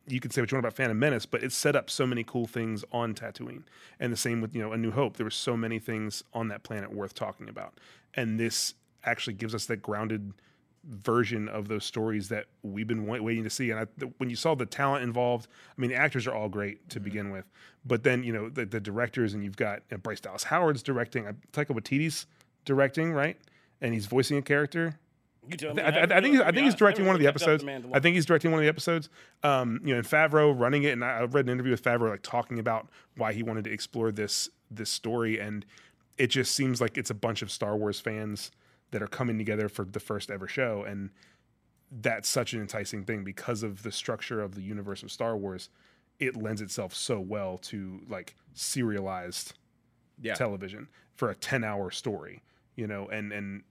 [0.07, 2.25] you could say what you want about Phantom Menace, but it set up so many
[2.25, 3.63] cool things on Tatooine.
[3.99, 5.17] And the same with, you know, A New Hope.
[5.17, 7.79] There were so many things on that planet worth talking about.
[8.15, 10.33] And this actually gives us that grounded
[10.87, 13.71] version of those stories that we've been wait- waiting to see.
[13.71, 16.49] And I, the, when you saw the talent involved, I mean, the actors are all
[16.49, 17.45] great to begin with,
[17.85, 20.83] but then you know the, the directors, and you've got you know, Bryce Dallas Howard's
[20.83, 22.27] directing, uh, Taika Waititi's
[22.65, 23.39] directing, right,
[23.81, 24.99] and he's voicing a character.
[25.51, 25.83] You tell I, me.
[25.83, 27.87] I, I think I think he's directing one of the haven't kept up episodes.
[27.93, 29.09] I think he's directing one of the episodes.
[29.43, 32.11] Um, you know, and Favreau running it, and I, I read an interview with Favreau
[32.11, 35.65] like talking about why he wanted to explore this this story, and
[36.19, 38.51] it just seems like it's a bunch of Star Wars fans
[38.91, 41.11] that are coming together for the first ever show, and
[41.91, 45.69] that's such an enticing thing because of the structure of the universe of Star Wars.
[46.21, 49.55] It lends itself so well to like serialized
[50.21, 50.35] Yeah.
[50.35, 52.43] television for a 10 hour story
[52.77, 53.63] you know and and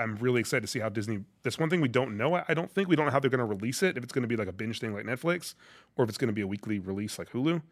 [0.00, 2.54] i'm really excited to see how disney that's one thing we don't know i I
[2.54, 4.28] don't think we don't know how they're going to release it if it's going to
[4.28, 5.54] be like a binge thing like netflix
[5.96, 7.62] or if it's going to be a weekly release like hulu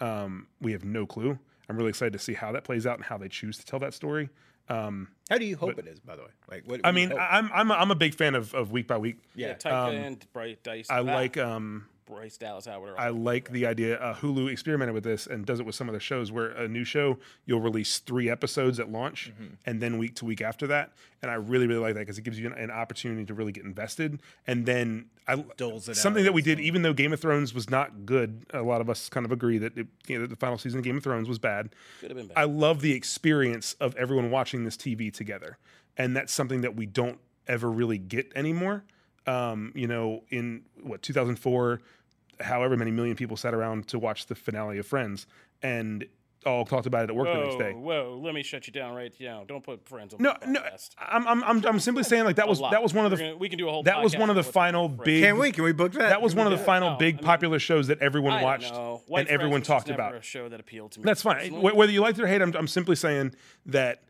[0.00, 3.04] um, we have no clue i'm really excited to see how that plays out and
[3.04, 4.28] how they choose to tell that story
[4.68, 6.28] um, How do you hope it is, by the way?
[6.50, 6.80] Like, what?
[6.84, 7.12] i what do mean?
[7.18, 9.54] I'm, I'm, a, I'm a big fan of, of week by week Yeah, yeah.
[9.54, 10.86] Taika and Bryce Dice.
[10.90, 12.94] i ah, like um, Bryce Dallas Howard.
[12.98, 13.98] I like the idea.
[13.98, 16.68] Uh, Hulu experimented with this and does it with some of their shows where a
[16.68, 19.54] new show you'll release three episodes at launch Mm-hmm.
[19.66, 20.92] and then week to week after that.
[21.22, 23.52] And I really really like that because it gives you an, an opportunity to really
[23.52, 24.20] get invested.
[24.46, 27.54] And then I Doles it something out that we did, even though Game of Thrones
[27.54, 28.44] was not good.
[28.52, 30.84] A lot of us kind of agree that it, you know, the final season of
[30.84, 31.70] Game of Thrones was bad.
[32.00, 32.36] Could have been bad.
[32.38, 35.56] I love the experience of everyone watching this TV together,
[35.96, 38.84] and that's something that we don't ever really get anymore.
[39.26, 41.80] Um, you know, in what 2004,
[42.40, 45.26] however many million people sat around to watch the finale of Friends,
[45.62, 46.04] and
[46.46, 47.72] all talked about it at work the next day.
[47.72, 48.20] whoa!
[48.22, 49.44] Let me shut you down right now.
[49.48, 50.20] Don't put friends on.
[50.20, 50.90] No, the no, podcast.
[50.98, 53.28] I'm, I'm, I'm, I'm simply saying like that was that was one of the We're
[53.30, 55.52] gonna- we can do a whole that was one of the final big Can we?
[55.52, 56.10] Can we book that?
[56.10, 58.00] that was Can one of the do final No, big I mean- popular shows that
[58.00, 60.14] everyone watched and everyone talked about.
[60.14, 61.04] A show that appealed to me.
[61.04, 61.36] That's fine.
[61.36, 61.72] personally.
[61.72, 64.02] Whether you liked it or hate, I'm, I'm simply saying that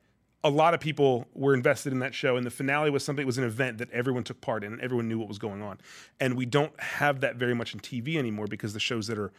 [0.44, 3.22] a lot of people were invested in that show, and the finale was something.
[3.22, 5.62] It was an event that everyone took part in, and everyone knew what was going
[5.62, 5.78] on.
[6.20, 9.32] And we don't have that very much in TV anymore because the shows that are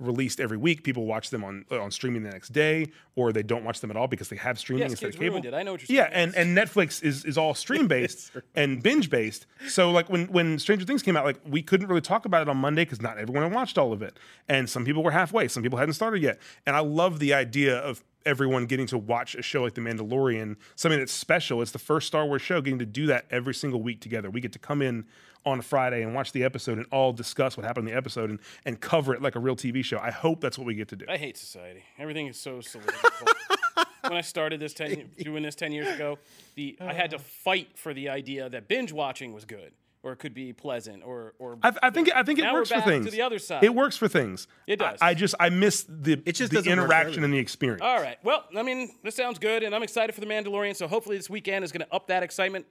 [0.00, 3.64] released every week, people watch them on on streaming the next day, or they don't
[3.64, 5.38] watch them at all because they have streaming Yes, instead of cable.
[5.44, 5.54] it.
[5.54, 6.34] I know what you're Yeah, saying.
[6.34, 9.46] and and Netflix is is all stream based and binge based.
[9.68, 12.48] So like when when Stranger Things came out, like we couldn't really talk about it
[12.48, 14.18] on Monday because not everyone had watched all of it,
[14.48, 16.38] and some people were halfway, some people hadn't started yet.
[16.66, 20.56] And I love the idea of everyone getting to watch a show like The Mandalorian,
[20.76, 21.62] something that's special.
[21.62, 24.30] It's the first Star Wars show getting to do that every single week together.
[24.30, 25.06] We get to come in
[25.46, 28.38] on Friday and watch the episode and all discuss what happened in the episode and,
[28.64, 29.98] and cover it like a real TV show.
[29.98, 31.06] I hope that's what we get to do.
[31.08, 31.84] I hate society.
[31.98, 33.28] Everything is so cylindrical.
[34.02, 36.18] when I started this ten, doing this ten years ago,
[36.54, 40.16] the I had to fight for the idea that binge watching was good or it
[40.16, 41.58] could be pleasant or or.
[41.62, 43.10] I, I think I think it works for back to things.
[43.10, 43.64] the other side.
[43.64, 44.46] It works for things.
[44.66, 44.98] It does.
[45.00, 47.38] I, I just I miss the It just the doesn't work for interaction and the
[47.38, 47.82] experience.
[47.82, 48.18] All right.
[48.22, 50.76] Well, I mean, this sounds good, and I'm excited for the Mandalorian.
[50.76, 52.66] So hopefully this weekend is going to up that excitement.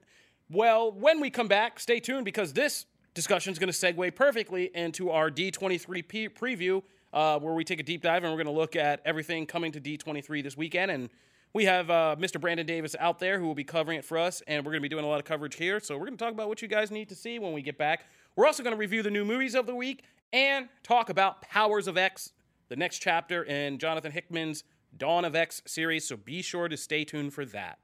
[0.50, 4.72] Well, when we come back, stay tuned because this discussion is going to segue perfectly
[4.76, 8.54] into our D23 P- preview, uh, where we take a deep dive and we're going
[8.54, 10.92] to look at everything coming to D23 this weekend.
[10.92, 11.10] And
[11.54, 12.40] we have uh, Mr.
[12.40, 14.90] Brandon Davis out there who will be covering it for us, and we're going to
[14.90, 15.80] be doing a lot of coverage here.
[15.80, 17.78] So we're going to talk about what you guys need to see when we get
[17.78, 18.06] back.
[18.36, 21.88] We're also going to review the new movies of the week and talk about Powers
[21.88, 22.32] of X,
[22.70, 24.64] the next chapter in Jonathan Hickman's
[24.96, 26.08] Dawn of X series.
[26.08, 27.80] So be sure to stay tuned for that.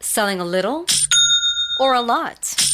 [0.00, 0.86] Selling a little
[1.80, 2.73] or a lot?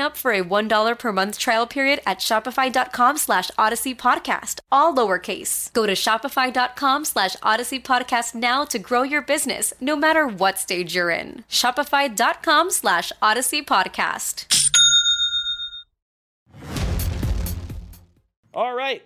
[0.00, 4.94] up for a $1 per month trial period at at shopify.com slash odyssey podcast, all
[4.94, 5.72] lowercase.
[5.72, 10.94] Go to shopify.com slash odyssey podcast now to grow your business no matter what stage
[10.94, 11.44] you're in.
[11.48, 14.46] Shopify.com slash odyssey podcast.
[18.54, 19.02] All right.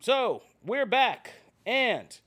[0.00, 1.34] So we're back.
[1.66, 2.18] And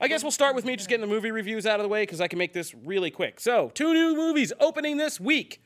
[0.00, 2.02] I guess we'll start with me just getting the movie reviews out of the way
[2.02, 3.40] because I can make this really quick.
[3.40, 5.60] So, two new movies opening this week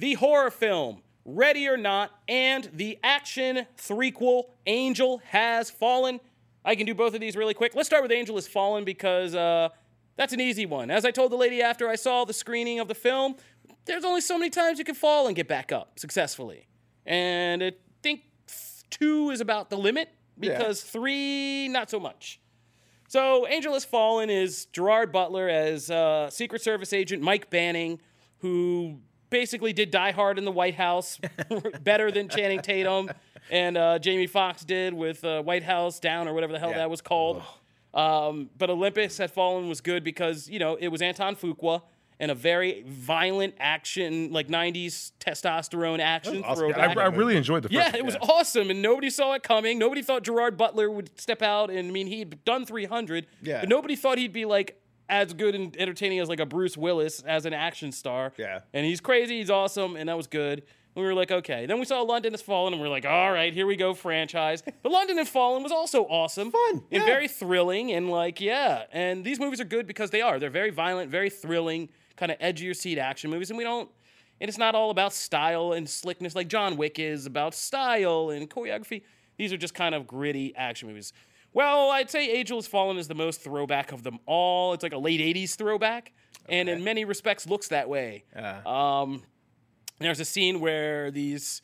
[0.00, 6.18] the horror film Ready or Not and the action threequel Angel Has Fallen.
[6.64, 7.74] I can do both of these really quick.
[7.74, 9.68] Let's start with Angel Has Fallen because uh,
[10.16, 10.90] that's an easy one.
[10.90, 13.36] As I told the lady after I saw the screening of the film,
[13.84, 16.66] there's only so many times you can fall and get back up successfully.
[17.04, 18.22] And I think
[18.88, 20.08] two is about the limit
[20.38, 22.40] because three, not so much.
[23.08, 28.00] So, Angel Has Fallen is Gerard Butler as uh, Secret Service agent Mike Banning,
[28.38, 31.18] who basically did Die Hard in the White House
[31.82, 33.10] better than Channing Tatum
[33.50, 36.78] and uh, Jamie Foxx did with uh, White House Down or whatever the hell Yeah.
[36.78, 37.42] that was called.
[37.94, 41.82] Um, but Olympus Had Fallen was good because, you know, it was Antoine Fuqua
[42.20, 46.72] and a very violent action, like 90s testosterone action awesome.
[46.76, 46.92] I.
[46.92, 49.78] I really enjoyed the first Yeah, it was awesome, and nobody saw it coming.
[49.78, 53.60] Nobody thought Gerard Butler would step out, and I mean, he'd done 300, Yeah.
[53.60, 54.79] but nobody thought he'd be like
[55.10, 58.32] as good and entertaining as like a Bruce Willis as an action star.
[58.38, 58.60] Yeah.
[58.72, 60.62] and he's crazy, he's awesome, and that was good.
[60.94, 61.66] And we were like, okay.
[61.66, 63.94] Then we saw London Has Fallen, and we are like, all right, here we go,
[63.94, 64.62] franchise.
[64.82, 67.04] But London Has Fallen was also awesome, Fun, and yeah.
[67.04, 68.84] very thrilling, and like, yeah.
[68.92, 70.38] And these movies are good because they are.
[70.38, 73.64] They're very violent, very thrilling, kind of edge of your seat action movies, and we
[73.64, 73.88] don't.
[74.40, 78.48] And it's not all about style and slickness like John Wick is about style and
[78.48, 79.02] choreography.
[79.36, 81.12] These are just kind of gritty action movies.
[81.52, 84.72] Well, I'd say Angel Has Fallen is the most throwback of them all.
[84.72, 86.12] It's like a late 80s throwback,
[86.48, 88.24] and in many respects looks that way.
[88.64, 89.22] Um,
[89.98, 91.60] there's a scene where these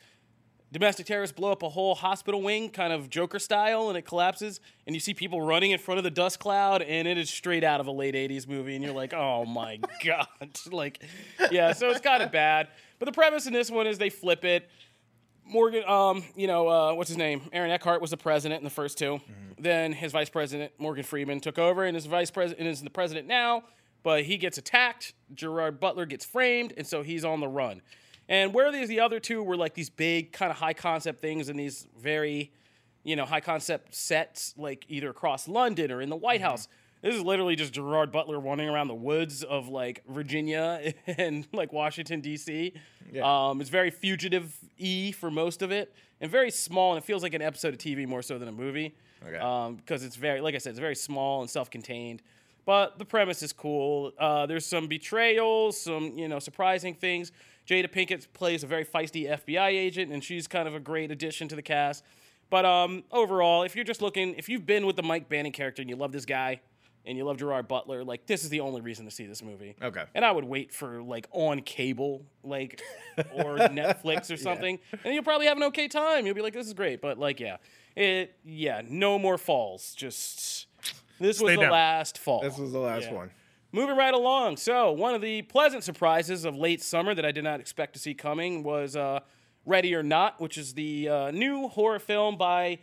[0.72, 4.60] domestic terrorists blow up a whole hospital wing, kind of Joker style, and it collapses,
[4.86, 7.62] and you see people running in front of the dust cloud, and it is straight
[7.64, 10.26] out of a late '80s movie, and you're like, oh my god,
[10.72, 11.02] like,
[11.50, 11.72] yeah.
[11.72, 12.68] So it's kind of bad.
[12.98, 14.68] But the premise in this one is they flip it.
[15.48, 17.42] Morgan, um, you know, uh, what's his name?
[17.52, 19.20] Aaron Eckhart was the president in the first 2
[19.58, 22.90] Then his vice president, Morgan Freeman, took over and is vice president and is the
[22.90, 23.62] president now.
[24.02, 25.14] But he gets attacked.
[25.34, 27.82] Gerard Butler gets framed, and so he's on the run.
[28.28, 31.48] And where these the other two were like these big kind of high concept things
[31.48, 32.52] and these very,
[33.04, 36.68] you know, high concept sets, like either across London or in the White House.
[37.06, 41.72] This is literally just Gerard Butler wandering around the woods of like Virginia and like
[41.72, 42.72] Washington D.C.
[43.22, 47.22] Um, it's very fugitive e for most of it, and very small, and it feels
[47.22, 48.96] like an episode of TV more so than a movie.
[49.24, 49.36] Okay.
[49.36, 52.22] Um, because it's very, like I said, it's very small and self-contained.
[52.64, 54.10] But the premise is cool.
[54.18, 57.30] Uh, there's some betrayals, some you know surprising things.
[57.68, 61.46] Jada Pinkett plays a very feisty FBI agent, and she's kind of a great addition
[61.46, 62.02] to the cast.
[62.50, 65.82] But um, overall, if you're just looking, if you've been with the Mike Banning character
[65.82, 66.60] and you love this guy,
[67.06, 69.76] and you love Gerard Butler, like this is the only reason to see this movie.
[69.80, 70.04] Okay.
[70.14, 72.82] And I would wait for like on cable, like
[73.32, 76.26] or Netflix or something, and you'll probably have an okay time.
[76.26, 77.56] You'll be like, this is great, but like, yeah,
[77.94, 79.94] it, yeah, no more falls.
[79.94, 80.66] Just
[81.18, 82.42] this was Stay the last fall.
[82.42, 83.14] This was the last Yeah.
[83.14, 83.30] one.
[83.72, 84.56] Moving right along.
[84.58, 87.98] So, one of the pleasant surprises of late summer that I did not expect to
[87.98, 89.20] see coming was uh,
[89.66, 92.78] Ready or Not, which is the uh, new horror film by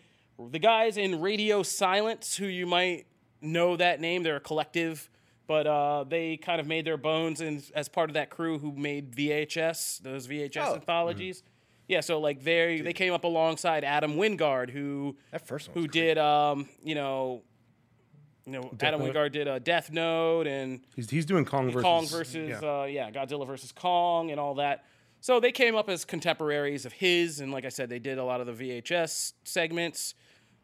[0.51, 3.05] the guys in Radio Silence, who you might
[3.43, 4.23] know that name.
[4.23, 5.09] They're a collective,
[5.47, 8.71] but uh, they kind of made their bones in, as part of that crew who
[8.71, 10.75] made VHS, those VHS Oh.
[10.75, 11.43] anthologies.
[11.87, 15.87] Yeah, so like they they came up alongside Adam Wingard, who That first one who
[15.87, 17.43] did um you know
[18.45, 19.13] you know Adam Note.
[19.13, 22.81] Wingard did a Death Note and He's, he's doing Kong versus Kong versus yeah.
[22.81, 24.85] uh, yeah Godzilla versus Kong and all that.
[25.19, 28.23] So they came up as contemporaries of his, and like I said, they did a
[28.25, 30.15] lot of the VHS segments.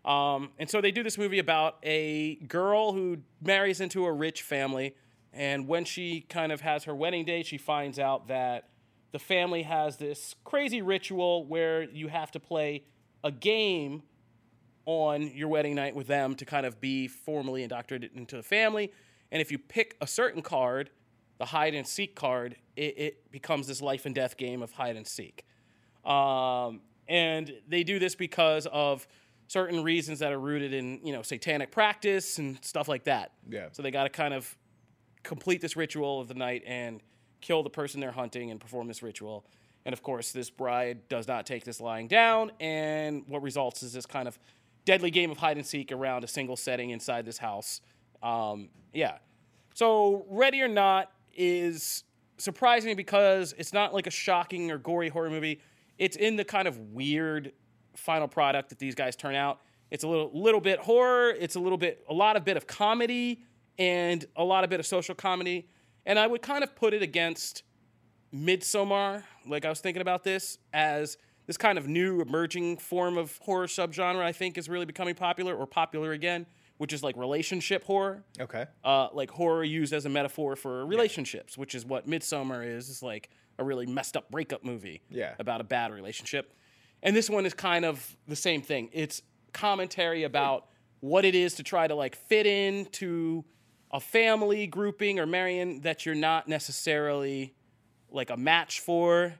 [0.06, 4.42] Um, and so they do this movie about a girl who marries into a rich
[4.42, 4.96] family,
[5.34, 8.70] and when she kind of has her wedding day, she finds out that
[9.12, 12.84] the family has this crazy ritual where you have to play
[13.24, 14.04] a game
[14.86, 18.92] on your wedding night with them to kind of be formally indoctrinated into the family.
[19.32, 20.90] And if you pick a certain card,
[21.38, 24.96] the hide and seek card, it, it becomes this life and death game of hide
[24.96, 25.46] and seek.
[26.06, 29.08] Um, and they do this because of
[29.50, 33.32] certain reasons that are rooted in, you know, satanic practice and stuff like that.
[33.50, 33.70] Yeah.
[33.72, 34.56] So they got to kind of
[35.24, 37.02] complete this ritual of the night and
[37.42, 39.44] kill the person they're hunting and perform this ritual.
[39.86, 43.92] And of course, this bride does not take this lying down, and what results is
[43.92, 44.38] this kind of
[44.86, 47.82] deadly game of hide and seek around a single setting inside this house.
[48.22, 49.18] Um, yeah.
[49.74, 52.04] So, Ready or Not is
[52.38, 55.60] surprising because it's not like a shocking or gory horror movie.
[55.98, 57.54] It's in the kind of weird
[58.00, 59.60] final product that these guys turn out.
[59.92, 61.30] It's a little little bit horror.
[61.32, 63.44] It's a little bit a lot of bit of comedy
[63.78, 65.68] and a lot of bit of social comedy.
[66.06, 67.64] And I would kind of put it against
[68.34, 69.24] Midsommar.
[69.48, 73.66] Like I was thinking about this as this kind of new emerging form of horror
[73.68, 74.22] subgenre.
[74.22, 76.46] I think is really becoming popular or popular again,
[76.78, 78.66] which is like relationship horror Okay.
[78.84, 82.90] uh, like horror used as a metaphor for relationships, which is what Midsommar is.
[82.90, 85.34] It's like a really messed up breakup movie Yeah.
[85.40, 86.54] about a bad relationship.
[87.02, 88.90] And this one is kind of the same thing.
[88.92, 89.22] It's
[89.54, 90.68] commentary about
[91.00, 93.46] what it is to try to like fit into
[93.92, 97.56] a family grouping or marrying that you're not necessarily
[98.12, 99.34] like a match for.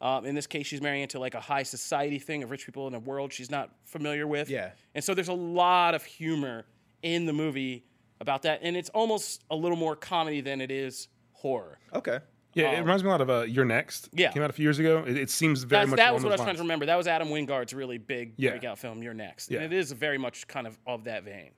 [0.00, 2.86] Um, in this case, she's marrying into like a high society thing of rich people
[2.86, 4.48] in a world she's not familiar with.
[4.48, 4.70] Yeah.
[4.94, 6.64] And so there's a lot of humor
[7.02, 7.84] in the movie
[8.20, 11.78] about that, and it's almost a little more comedy than it is horror.
[11.94, 12.20] Okay.
[12.54, 14.06] Yeah, it reminds me a lot of uh, You're Next.
[14.06, 14.32] Um, Yeah.
[14.32, 15.04] came out a few years ago.
[15.06, 15.96] It, it seems very That's, much.
[15.98, 16.86] that was what I was trying to remember.
[16.86, 18.50] That was Adam Wingard's really big Yeah.
[18.50, 19.02] breakout film.
[19.02, 19.60] You're next, Yeah.
[19.60, 21.50] and it is very much kind of of that vein.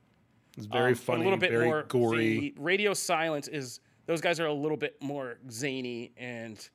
[0.57, 2.53] It's very Um, funny, a little bit very more gory.
[2.57, 6.69] Radio Silence is those guys are a little bit more zany and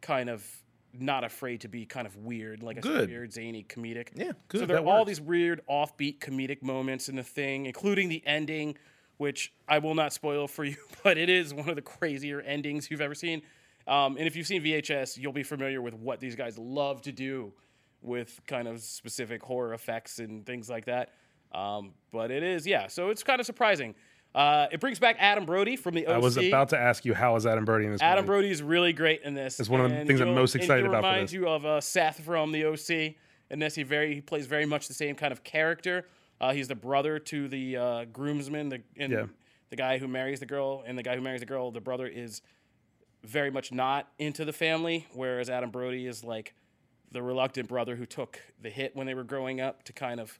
[0.00, 0.44] kind of
[0.92, 3.08] not afraid to be kind of weird, like a Good.
[3.08, 4.08] weird zany comedic.
[4.16, 4.60] Yeah, good.
[4.62, 5.08] So there are that all works.
[5.10, 8.76] these weird offbeat comedic moments in the thing, including the ending,
[9.18, 12.90] which I will not spoil for you, but it is one of the crazier endings
[12.90, 13.42] you've ever seen.
[13.90, 17.12] Um, and if you've seen VHS, you'll be familiar with what these guys love to
[17.12, 17.52] do
[18.02, 21.10] with kind of specific horror effects and things like that.
[21.52, 22.86] Um, but it is, yeah.
[22.86, 23.94] So it's kind of surprising.
[24.32, 26.14] Uh, it brings back Adam Brody from the OC.
[26.14, 28.26] I was about to ask you how is Adam Brody in this Adam movie?
[28.26, 29.58] Brody is really great in this.
[29.58, 31.32] It's one of the and things I'm most excited about for Remind this.
[31.32, 33.16] you of uh, Seth from the OC,
[33.50, 36.06] and this he very he plays very much the same kind of character.
[36.40, 39.24] Uh, he's the brother to the uh, groomsman, the and Yeah.
[39.70, 42.06] the guy who marries the girl, and the guy who marries the girl, the brother
[42.06, 42.40] is
[43.24, 46.54] very much not into the family, whereas Adam Brody is like
[47.12, 50.38] the reluctant brother who took the hit when they were growing up to kind of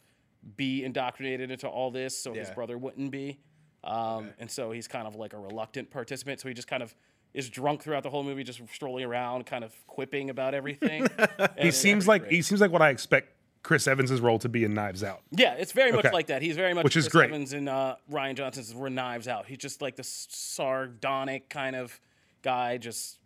[0.56, 3.38] be indoctrinated into all this, so his brother wouldn't be.
[3.84, 6.40] Um, And so he's kind of like a reluctant participant.
[6.40, 6.94] So he just kind of
[7.34, 11.06] is drunk throughout the whole movie, just strolling around, kind of quipping about everything.
[11.58, 14.72] He seems like he seems like what I expect Chris Evans' role to be in
[14.74, 15.20] Knives Out.
[15.30, 16.40] Yeah, it's very much like that.
[16.42, 17.30] He's very much Which is great.
[17.30, 19.46] Evans and uh, Rian Johnson's were Knives Out.
[19.46, 22.00] He's just like this sardonic kind of
[22.42, 23.18] guy, just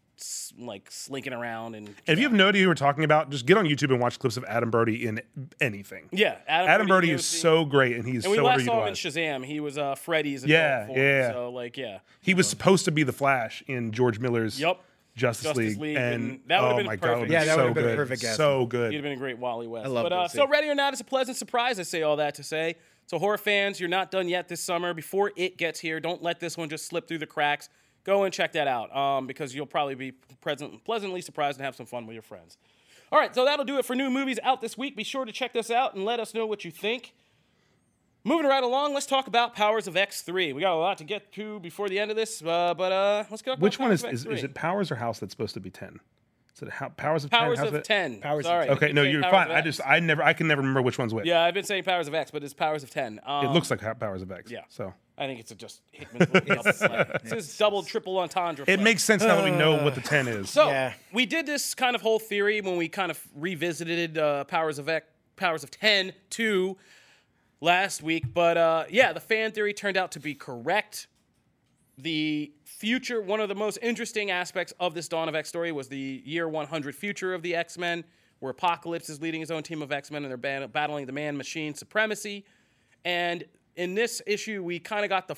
[0.58, 3.46] like slinking around and And if you have no idea who we're talking about, just
[3.46, 5.20] get on YouTube and watch clips of Adam Brody in
[5.60, 6.08] anything.
[6.12, 7.40] yeah, Adam, Adam Brody in is OC.
[7.40, 8.94] so great, and he's And we so last saw him in.
[8.94, 9.44] Shazam.
[9.44, 10.98] He was uh, Freddy's Yeah, form.
[10.98, 11.32] yeah.
[11.32, 14.80] So like, yeah, He was supposed to be the Flash in George Miller's Yep.
[15.16, 17.20] Justice, Justice League, League, and, and that would've oh been my perfect.
[17.20, 18.36] god, it Yeah, that so would've been a good, perfect casting.
[18.36, 18.90] so good.
[18.90, 19.86] He'd have been a great Wally West.
[19.86, 21.78] I love but uh, so ready or not, it's a pleasant surprise.
[21.78, 22.74] I say all that to say.
[23.06, 24.92] So horror fans, you're not done yet this summer.
[24.94, 27.68] Before it gets here, don't let this one just slip through the cracks.
[28.05, 31.74] Go and check that out um, because you'll probably be present, pleasantly surprised and have
[31.74, 32.59] some fun with your friends.
[33.11, 34.96] All right, so that'll do it for new movies out this week.
[34.96, 37.14] Be sure to check this out and let us know what you think.
[38.26, 40.55] Moving right along, let's talk about Powers of X3.
[40.55, 43.24] We got a lot to get to before the end of this, uh, but uh,
[43.30, 43.55] let's go.
[43.57, 46.00] Which one is, is is it Powers or House that's supposed to be ten?
[46.57, 47.64] Is it how, Powers of Powers ten?
[47.64, 48.20] How's of it- 10.
[48.20, 48.70] Powers of 10.
[48.76, 49.50] Okay, no, you're Powers fine.
[49.50, 51.26] I just I never I can never remember which one's which.
[51.26, 53.20] Yeah, I've been saying Powers of X, but it's Powers of 10.
[53.26, 54.50] Um, it looks like Powers of X.
[54.50, 54.61] yeah.
[54.68, 57.06] so I think it's a just Hickman's little double play.
[57.22, 58.64] It's his double, triple entendre.
[58.66, 58.84] it play.
[58.84, 60.50] makes sense now that we know what the ten is.
[60.50, 60.94] So Yeah.
[61.12, 64.88] we did this kind of whole theory when we kind of revisited uh, Powers of
[64.88, 65.06] X,
[65.36, 66.76] Powers of 10 2
[67.60, 71.06] last week, but uh, yeah, the fan theory turned out to be correct.
[71.96, 75.86] The future, one of the most interesting aspects of this Dawn of X story was
[75.88, 78.02] the year 100 future of the X Men,
[78.40, 81.12] where Apocalypse is leading his own team of X Men and they're ban- battling the
[81.12, 82.44] man machine supremacy.
[83.04, 83.44] And
[83.76, 85.36] in this issue, we kind of got the,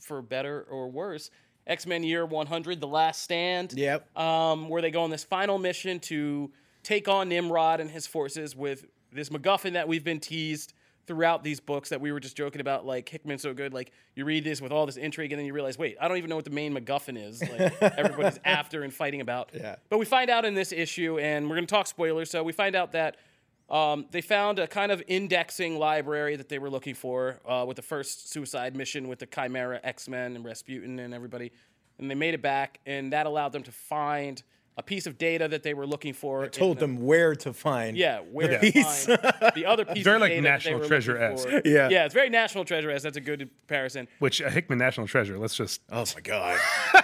[0.00, 1.30] for better or worse,
[1.66, 3.74] X Men Year 100, The Last Stand.
[3.74, 4.16] Yep.
[4.16, 6.50] Um, where they go on this final mission to
[6.82, 10.72] take on Nimrod and his forces with this MacGuffin that we've been teased
[11.06, 12.84] throughout these books that we were just joking about.
[12.84, 13.72] Like Hickman's so good.
[13.72, 16.18] Like you read this with all this intrigue, and then you realize, wait, I don't
[16.18, 17.42] even know what the main MacGuffin is.
[17.42, 19.50] Like everybody's after and fighting about.
[19.54, 19.76] Yeah.
[19.88, 22.30] But we find out in this issue, and we're going to talk spoilers.
[22.30, 23.16] So we find out that
[23.70, 27.76] um, they found a kind of indexing library that they were looking for uh, with
[27.76, 31.52] the first suicide mission with the Chimera X Men and Rasputin and everybody.
[31.98, 34.42] And they made it back, and that allowed them to find
[34.76, 36.44] a piece of data that they were looking for.
[36.44, 37.96] in Told the- them where to find.
[37.96, 39.06] yeah, where the to piece.
[39.06, 40.04] find the other piece.
[40.04, 41.48] very of like data that they National Treasure-esque.
[41.64, 41.88] Yeah.
[41.88, 43.02] yeah, it's very National Treasure esque.
[43.02, 44.06] That's a good comparison.
[44.20, 45.36] Which uh, Hickman National Treasure.
[45.36, 46.60] Let's just Oh my god.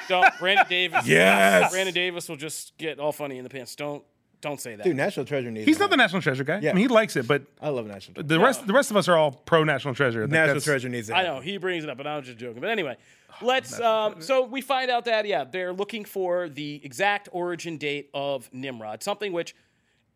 [0.08, 1.04] Don't Brandon Davis.
[1.08, 1.72] Yes!
[1.72, 3.74] Brandon Davis will just get all funny in the pants.
[3.74, 4.04] Don't
[4.45, 4.84] don't say that.
[4.84, 5.66] Dude, National Treasure needs.
[5.66, 5.97] he's not the.
[5.97, 6.59] National Treasure guy.
[6.61, 6.70] Yeah.
[6.70, 8.28] I mean, he likes it, but I love National Treasure.
[8.28, 10.24] the rest the rest of us are all pro National Treasure.
[10.24, 11.14] I National Treasure needs it.
[11.14, 12.61] I know he brings it up, but I was just joking.
[12.61, 12.97] But anyway,
[13.42, 13.80] let's.
[13.80, 18.49] Um, so we find out that yeah, they're looking for the exact origin date of
[18.53, 19.55] Nimrod, something which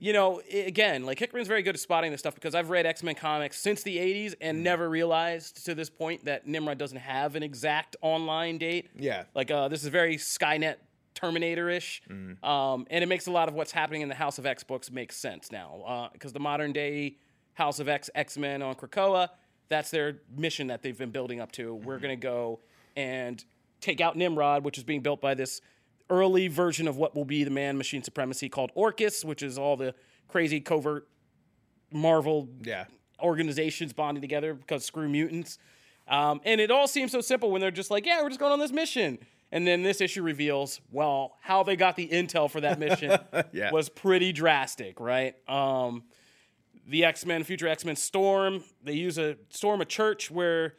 [0.00, 3.02] you know, again, like Hickman's very good at spotting this stuff because I've read X
[3.02, 7.34] Men comics since the 80s and never realized to this point that Nimrod doesn't have
[7.34, 8.90] an exact online date.
[8.96, 9.24] Yeah.
[9.34, 10.76] Like, uh, this is very Skynet
[11.22, 12.00] Terminator ish.
[12.42, 14.90] Um, and it makes a lot of what's happening in the House of X books
[14.90, 17.16] make sense now because the modern day
[17.54, 19.28] House of X X Men on Krakoa,
[19.68, 21.74] that's their mission that they've been building up to.
[21.74, 22.60] We're going to go
[22.96, 23.44] and
[23.80, 25.60] take out Nimrod, which is being built by this
[26.08, 29.76] early version of what will be the man machine supremacy called Orchis, which is all
[29.76, 29.94] the
[30.28, 31.08] crazy covert
[31.92, 32.84] Marvel Yeah.
[33.20, 35.58] organizations bonding together because screw mutants.
[36.06, 38.52] Um, and it all seems so simple when they're just like, yeah, we're just going
[38.52, 39.18] on this mission.
[39.50, 43.18] And then this issue reveals, well, how they got the intel for that mission
[43.52, 43.70] Yeah.
[43.72, 45.34] was pretty drastic, right?
[45.48, 46.04] Um,
[46.86, 50.74] the X Men, future X Men storm, they use a storm a church where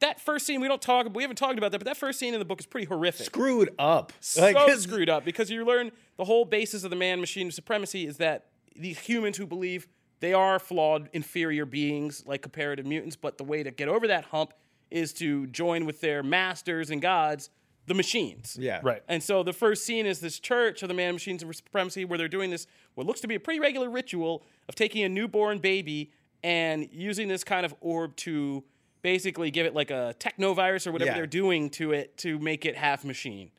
[0.00, 2.34] that first scene we don't talk we haven't talked about that, but that first scene
[2.34, 4.12] in the book is pretty horrific Screwed up.
[4.20, 8.04] so it's- screwed up because you learn the whole basis of the man machine supremacy
[8.06, 9.86] is that these humans who believe
[10.20, 14.24] they are flawed, inferior beings like comparative mutants, but the way to get over that
[14.26, 14.54] hump
[14.90, 17.50] is to join with their masters and gods,
[17.86, 18.56] the machines.
[18.60, 18.80] Yeah.
[18.82, 19.02] Right.
[19.08, 22.16] And so the first scene is this church of the man machines of supremacy where
[22.18, 25.58] they're doing this, what looks to be a pretty regular ritual of taking a newborn
[25.58, 26.10] baby
[26.44, 28.62] and using this kind of orb to
[29.02, 31.16] basically give it like a technovirus or whatever Yeah.
[31.16, 33.50] they're doing to it to make it half machine.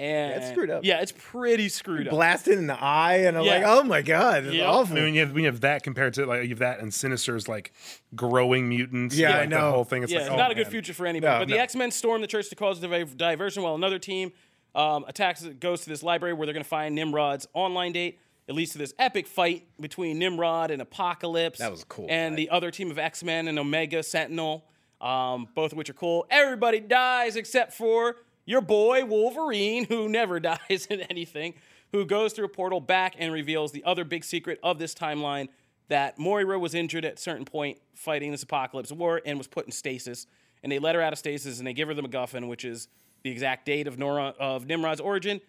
[0.00, 0.82] And it's screwed up.
[0.84, 2.12] Yeah, it's pretty screwed up.
[2.12, 3.54] Blasted in the eye, and I'm Yeah.
[3.58, 4.64] like, oh my god, it's Yeah.
[4.70, 4.92] awful.
[4.92, 6.80] I mean, when you have, when you have that compared to like you have that
[6.80, 7.72] and Sinister's like
[8.14, 9.14] growing mutants.
[9.16, 9.70] Yeah, and, I like, The know.
[9.72, 10.02] whole thing.
[10.02, 10.70] It's yeah, like, it's oh, not a good man.
[10.70, 11.32] future for anybody.
[11.34, 11.60] No, but the no.
[11.62, 14.32] X Men storm the church to cause div- diversion while another team
[14.74, 18.20] um, attacks, goes to this library where they're going to find Nimrod's online date.
[18.46, 21.58] It leads to this epic fight between Nimrod and Apocalypse.
[21.58, 22.36] That was a cool And fight.
[22.36, 24.64] the other team of X Men and Omega Sentinel,
[25.00, 26.26] um, both of which are cool.
[26.30, 28.16] Everybody dies except for
[28.50, 31.54] your boy Wolverine, who never dies in anything,
[31.92, 35.48] who goes through a portal back and reveals the other big secret of this timeline
[35.88, 39.66] that Moira was injured at a certain point fighting this apocalypse war and was put
[39.66, 40.26] in stasis.
[40.62, 42.88] And they let her out of stasis and they give her the MacGuffin, which is
[43.22, 45.40] the exact date of Nora of Nimrod's origin.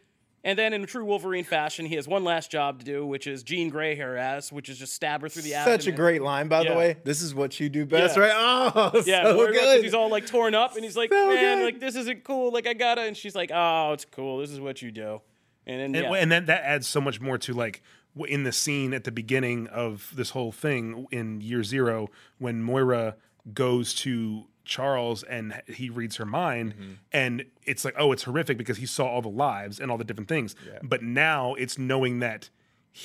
[0.43, 3.43] And then, in true Wolverine fashion, he has one last job to do, which is
[3.43, 5.67] Jean Grey hair ass, which is just stab her through the ass.
[5.67, 6.71] Such a great line, by Yeah.
[6.71, 6.97] the way.
[7.03, 8.23] This is what you do best, Yeah.
[8.23, 8.31] right?
[8.35, 9.83] Oh, Yeah, so good.
[9.83, 11.65] he's all like torn up, and he's like, So "Man, good.
[11.65, 12.51] like this isn't cool.
[12.51, 14.39] Like I gotta." And she's like, "Oh, it's cool.
[14.39, 15.21] This is what you do."
[15.67, 17.83] And then And, yeah, and then that adds so much more to like
[18.27, 23.15] in the scene at the beginning of this whole thing in year zero when Moira
[23.53, 24.45] goes to
[24.76, 26.91] Charles and he reads her mind Mm-hmm.
[27.11, 30.03] and it's like oh it's horrific because he saw all the lives and all the
[30.09, 30.55] different things
[30.93, 32.49] but now it's knowing that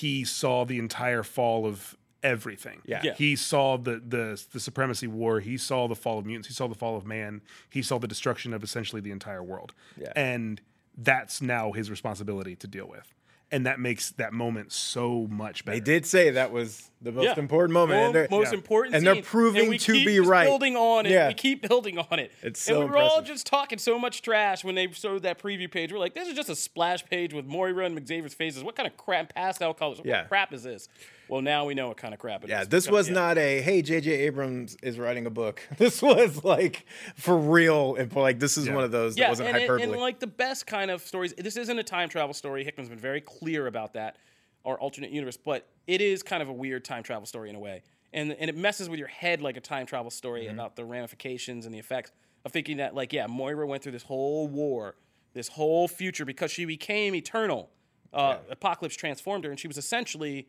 [0.01, 3.01] he saw the entire fall of everything Yeah.
[3.05, 3.15] Yeah.
[3.15, 6.67] he saw the the the supremacy war he saw the fall of mutants he saw
[6.69, 7.41] the fall of man
[7.71, 10.13] he saw the destruction of essentially the entire world Yeah.
[10.17, 10.61] and
[10.97, 13.13] that's now his responsibility to deal with
[13.53, 17.25] and that makes that moment so much better They did say that was the most
[17.25, 17.35] Yeah.
[17.39, 18.01] important moment.
[18.01, 18.59] Mo- and they're- most yeah.
[18.59, 20.45] important, and they're proving And we to keep be just right.
[20.47, 21.29] Building on it, Yeah.
[21.29, 22.33] we keep building on it.
[22.43, 25.39] It's and so we were all just talking so much trash when they showed that
[25.39, 25.93] preview page.
[25.93, 28.65] We're like, this is just a splash page with Moira and Xavier's faces.
[28.65, 29.99] What kind of crap pastel colors?
[29.99, 30.25] What Yeah.
[30.25, 30.89] crap is this?
[31.29, 32.51] Well, now we know what kind of crap it is.
[32.51, 34.11] Yeah, this was not a hey J.J.
[34.13, 35.61] Abrams is writing a book.
[35.79, 39.49] This was like for real and like this is one of those that Yeah, wasn't
[39.49, 39.83] and, it- hyperbole.
[39.93, 41.35] and like the best kind of stories.
[41.37, 42.63] This isn't a time travel story.
[42.65, 44.17] Hickman's been very clear about that,
[44.65, 45.37] or alternate universe.
[45.37, 48.49] But it is kind of a weird time travel story in a way, and and
[48.49, 50.55] it messes with your head like a time travel story Mm-hmm.
[50.55, 52.13] about the ramifications and the effects
[52.45, 54.95] of thinking that like yeah, Moira went through this whole war,
[55.35, 57.71] this whole future because she became eternal.
[58.13, 60.47] Uh, Apocalypse transformed her, and she was essentially,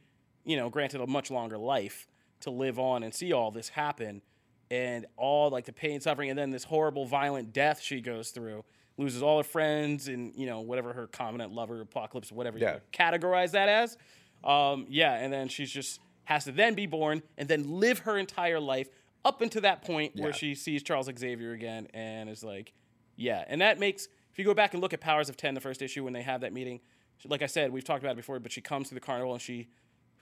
[0.47, 2.07] you know, granted a much longer life
[2.39, 4.21] to live on and see all this happen
[4.71, 8.31] and all like the pain, and suffering, and then this horrible, violent death she goes
[8.31, 8.63] through.
[8.97, 12.73] Loses all her friends and you know whatever her covenant lover, apocalypse, whatever Yeah.
[12.75, 13.97] you categorize that as.
[14.43, 18.17] Um, yeah, and then she's just has to then be born and then live her
[18.17, 18.89] entire life
[19.23, 22.73] up until that point where she sees Charles Xavier again and is like,
[23.15, 25.61] yeah, and that makes if you go back and look at Powers of Ten, the
[25.61, 26.79] first issue when they have that meeting,
[27.25, 29.41] like I said, we've talked about it before, but she comes to the carnival and
[29.41, 29.67] she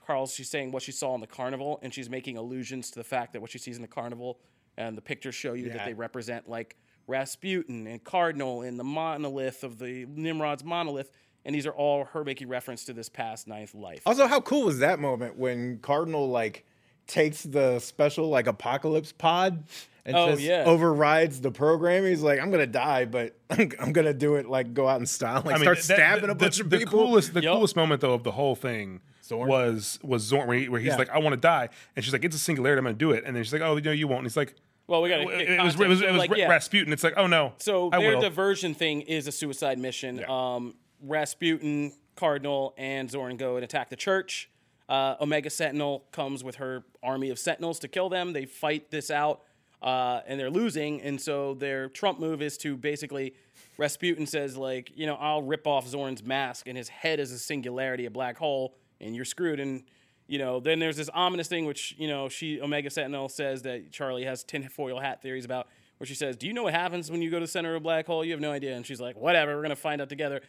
[0.06, 3.04] Carl's she's saying what she saw in the carnival and she's making allusions to the
[3.04, 4.38] fact that what she sees in the carnival
[4.76, 6.76] and the pictures show you that they represent like
[7.08, 11.10] Rasputin and Cardinal and the monolith of the Nimrod's monolith
[11.44, 14.02] and these are all her making reference to this past ninth life.
[14.04, 16.64] also, how cool was that moment when Cardinal like
[17.06, 19.62] takes the special like apocalypse pod
[20.04, 20.64] and Oh, just yeah.
[20.66, 22.04] overrides the program?
[22.04, 25.06] He's like, I'm gonna die, but I'm, I'm gonna do it like go out in
[25.06, 27.06] style, like start that- stabbing the, a bunch the, of the people.
[27.06, 27.54] Coolest, the Yup.
[27.54, 29.48] coolest moment though of the whole thing Xorn?
[29.48, 30.96] was was Xorn, where, he, where he's Yeah.
[30.96, 32.78] like, "I want to die," and she's like, "It's a singularity.
[32.78, 34.36] I'm going to do it." And then she's like, "Oh no, you won't." And he's
[34.36, 34.54] like,
[34.86, 36.48] Well, we got to "It was it was, it was like, yeah.
[36.48, 40.24] Rasputin." It's like, "Oh no, So I their will." diversion thing is a suicide mission.
[40.24, 44.50] Um, Rasputin, Cardinal, and Xorn go and attack the church.
[44.88, 48.32] Uh, Omega Sentinel comes with her army of Sentinels to kill them.
[48.32, 49.42] They fight this out,
[49.82, 51.02] uh, and they're losing.
[51.02, 53.34] And so their Trump move is to basically
[53.78, 57.38] Rasputin says like, you know, I'll rip off Xorn's mask, and his head is a
[57.38, 59.60] singularity, a black hole, and you're screwed.
[59.60, 59.84] And
[60.26, 63.92] you know, then there's this ominous thing which you know she Omega Sentinel says that
[63.92, 65.68] Charlie has tinfoil hat theories about,
[65.98, 67.76] where she says, "Do you know what happens when you go to the center of
[67.76, 68.24] a black hole?
[68.24, 70.40] You have no idea." And she's like, "Whatever, we're gonna find out together."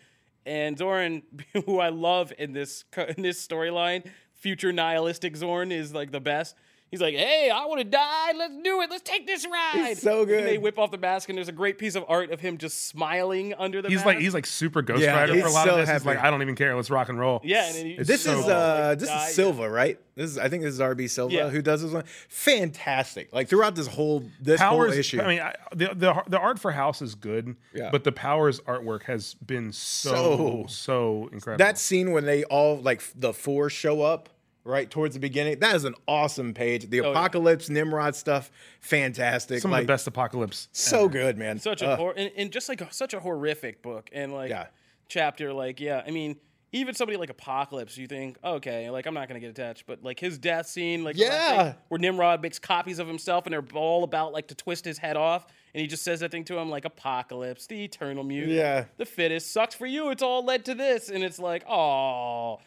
[0.45, 1.23] And Xorn,
[1.65, 2.85] who I love in this
[3.15, 6.55] in this storyline, future nihilistic Xorn is like the best.
[6.89, 8.31] He's like, "Hey, I want to die.
[8.33, 8.89] Let's do it.
[8.89, 11.77] Let's take this ride." so And they whip off the mask, and there's a great
[11.77, 14.05] piece of art of him just smiling under the He's mask.
[14.05, 15.89] like he's like super Ghost Yeah, Rider for a lot so of this.
[15.89, 16.73] He's like, I don't even care.
[16.75, 17.41] Let's rock and roll.
[17.43, 18.53] yeah, and he- This so is cool.
[18.53, 19.99] uh this Die, is Silva, right?
[20.15, 21.49] This is I think this is RB Silva Yeah.
[21.49, 22.05] who does this one.
[22.29, 23.33] Fantastic.
[23.33, 25.21] Like throughout this whole this Powers, whole issue.
[25.21, 27.89] I mean, I, the, the the art for House is good, Yeah.
[27.91, 31.57] but the Powers artwork has been so So- so, incredible.
[31.65, 34.29] that scene when they all like the four show up
[34.67, 36.89] right towards the beginning, that is an awesome page.
[36.89, 37.09] The Oh, yeah.
[37.11, 38.51] apocalypse, Nimrod stuff,
[38.81, 39.61] fantastic.
[39.61, 40.67] some like, of the best apocalypse.
[40.71, 41.59] So good, man.
[41.59, 44.49] such a Uh, hor- and, and just like a, such a horrific book and like
[44.49, 44.67] Yeah.
[45.09, 46.35] chapter like yeah i mean
[46.73, 50.19] even somebody like apocalypse you think okay like i'm not gonna get attached but like
[50.19, 51.63] his death scene like Yeah.
[51.71, 54.97] thing where nimrod makes copies of himself and they're all about like to twist his
[54.97, 58.51] head off and he just says that thing to him like apocalypse the eternal mutant
[58.53, 58.85] Yeah.
[58.97, 62.59] the fittest sucks for you it's all led to this and it's like oh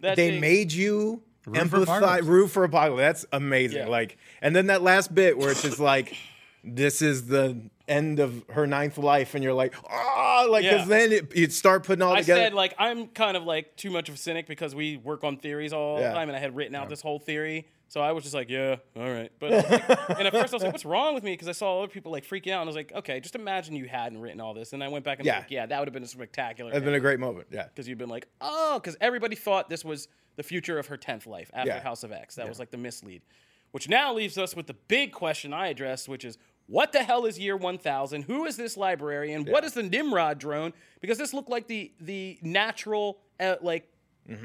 [0.00, 3.00] that they thing- made you Root for empathize, root for apocalypse.
[3.22, 3.78] That's amazing.
[3.82, 3.88] Yeah.
[3.88, 6.16] Like, and then that last bit where it's just like,
[6.62, 7.56] this is the
[7.88, 10.84] end of her ninth life, and you're like, ah, like, because Yeah.
[10.98, 12.40] then it, you'd start putting all I together.
[12.40, 15.24] I said like I'm kind of like too much of a cynic because we work
[15.24, 18.12] on theories all the time, and I had written out this whole theory, so I
[18.12, 19.32] was just like, yeah, all right.
[19.40, 21.32] But like- and at first I was like, what's wrong with me?
[21.32, 23.74] Because I saw other people like freaking out, and I was like, okay, just imagine
[23.74, 25.38] you hadn't written all this, and I went back and Yeah.
[25.38, 26.72] like, yeah, that would have been a spectacular.
[26.72, 27.46] It's been a great moment.
[27.50, 27.64] Yeah.
[27.64, 30.08] because you've been like, oh, because everybody thought this was
[30.40, 31.80] the future of her tenth life after Yeah.
[31.82, 32.36] House of X.
[32.36, 33.20] That was like the mislead,
[33.72, 36.38] which now leaves us with the big question I addressed, which is.
[36.66, 38.22] What the hell is year 1000?
[38.22, 39.44] Who is this librarian?
[39.44, 40.72] What is the Nimrod drone?
[41.00, 43.88] Because this looked like the the natural uh, like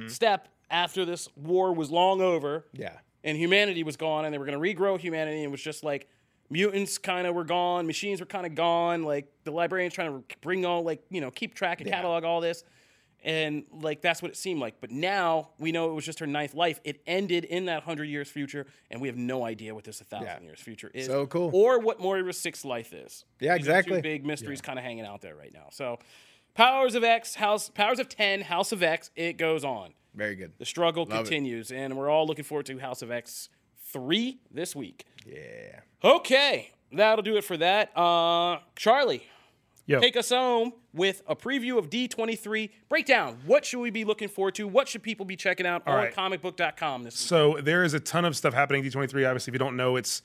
[0.08, 2.98] step after this war was long over Yeah.
[3.24, 5.84] and humanity was gone and they were going to regrow humanity and it was just
[5.84, 6.08] like
[6.50, 10.38] mutants kind of were gone machines were kind of gone like the librarians trying to
[10.42, 12.64] bring all like you know keep track and catalog all this
[13.26, 16.28] and like that's what it seemed like but now we know it was just her
[16.28, 19.84] ninth life it ended in that 100 years future and we have no idea what
[19.84, 20.40] this 1000 Yeah.
[20.42, 21.50] years future is So cool.
[21.54, 24.00] or what moira's sixth life is Yeah, These exactly.
[24.02, 26.00] big mysteries kind of hanging out there right now so
[26.54, 30.54] powers of x house powers of 10 house of x it goes on Very good.
[30.60, 31.24] the struggle Love it.
[31.24, 33.50] continues, and we're all looking forward to House of X
[33.92, 35.04] 3 this week.
[35.26, 35.80] Yeah.
[36.04, 37.92] Okay, that'll do it for that.
[37.98, 39.24] Uh, Charlie,
[39.88, 43.38] Yo, take us home with a preview of D23 breakdown.
[43.46, 44.68] What should we be looking forward to?
[44.68, 46.14] What should people be checking out on right.
[46.16, 47.28] comicbook.com this week?
[47.28, 49.28] So there is a ton of stuff happening at D23.
[49.28, 50.24] Obviously, if you don't know, it's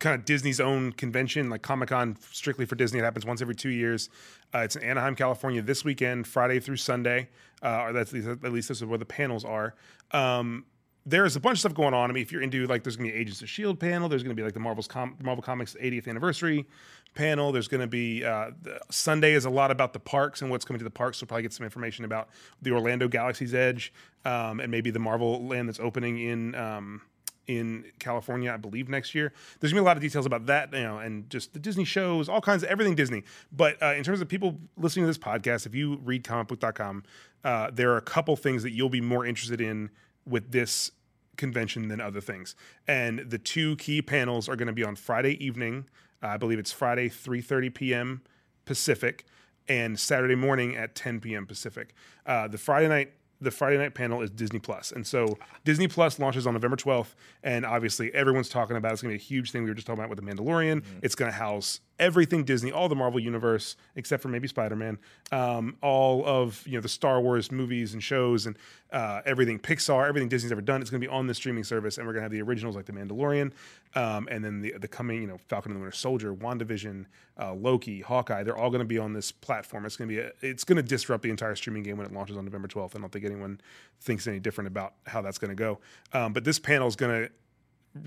[0.00, 2.98] kind of Disney's own convention, like Comic Con, strictly for Disney.
[2.98, 4.10] It happens once every two years.
[4.52, 7.28] Uh, it's in Anaheim, California, this weekend, Friday through Sunday.
[7.62, 9.74] Uh, or that's at least, at least this is where the panels are.
[10.12, 10.64] Um,
[11.08, 12.10] there's a bunch of stuff going on.
[12.10, 14.08] I mean, if you're into like, there's going to be Agents of Shield panel.
[14.08, 16.66] There's going to be like the Marvel's com- Marvel Comics 80th anniversary
[17.14, 17.50] panel.
[17.50, 18.50] There's going to be uh,
[18.90, 21.18] Sunday is a lot about the parks and what's coming to the parks.
[21.18, 22.28] So we'll probably get some information about
[22.60, 23.92] the Orlando Galaxy's Edge
[24.24, 26.54] um, and maybe the Marvel land that's opening in.
[26.54, 27.02] Um,
[27.46, 29.32] in California, I believe next year.
[29.58, 31.84] There's gonna be a lot of details about that, you know, and just the Disney
[31.84, 33.24] shows, all kinds of everything Disney.
[33.50, 37.04] But uh, in terms of people listening to this podcast, if you read comicbook.com,
[37.44, 39.88] uh, there are a couple things that you'll be more interested in
[40.26, 40.92] with this
[41.38, 42.54] convention than other things.
[42.86, 45.88] And the two key panels are going to be on Friday evening.
[46.22, 48.22] Uh, I believe it's Friday 3:30 p.m.
[48.66, 49.24] Pacific
[49.66, 51.46] and Saturday morning at 10 p.m.
[51.46, 51.94] Pacific.
[52.26, 54.90] Uh, the Friday night the Friday night panel is Disney Plus.
[54.92, 57.14] And so Disney Plus launches on November 12th.
[57.42, 58.94] And obviously, everyone's talking about it.
[58.94, 59.62] it's going to be a huge thing.
[59.62, 60.82] We were just talking about with The Mandalorian.
[61.02, 64.98] It's going to house everything Disney, all the Marvel universe, except for maybe Spider Man,
[65.32, 68.56] um, all of you know the Star Wars movies and shows and
[68.92, 70.80] uh, everything Pixar, everything Disney's ever done.
[70.80, 71.98] It's going to be on the streaming service.
[71.98, 73.52] And we're going to have the originals like The Mandalorian.
[73.94, 77.06] Um, and then the, the coming, you know, Falcon and the Winter Soldier, WandaVision,
[77.40, 79.84] uh, Loki, Hawkeye, they're all going to be on this platform.
[79.84, 82.12] It's going to be, a, it's going to disrupt the entire streaming game when it
[82.12, 82.96] launches on November 12th.
[82.96, 83.60] I don't think anyone
[84.00, 85.78] thinks any different about how that's going to go.
[86.12, 87.30] Um, but this panel is going to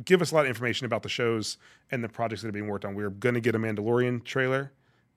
[0.05, 1.57] give us a lot of information about the shows
[1.91, 2.95] and the projects that are being worked on.
[2.95, 4.71] We're going to get a Mandalorian trailer.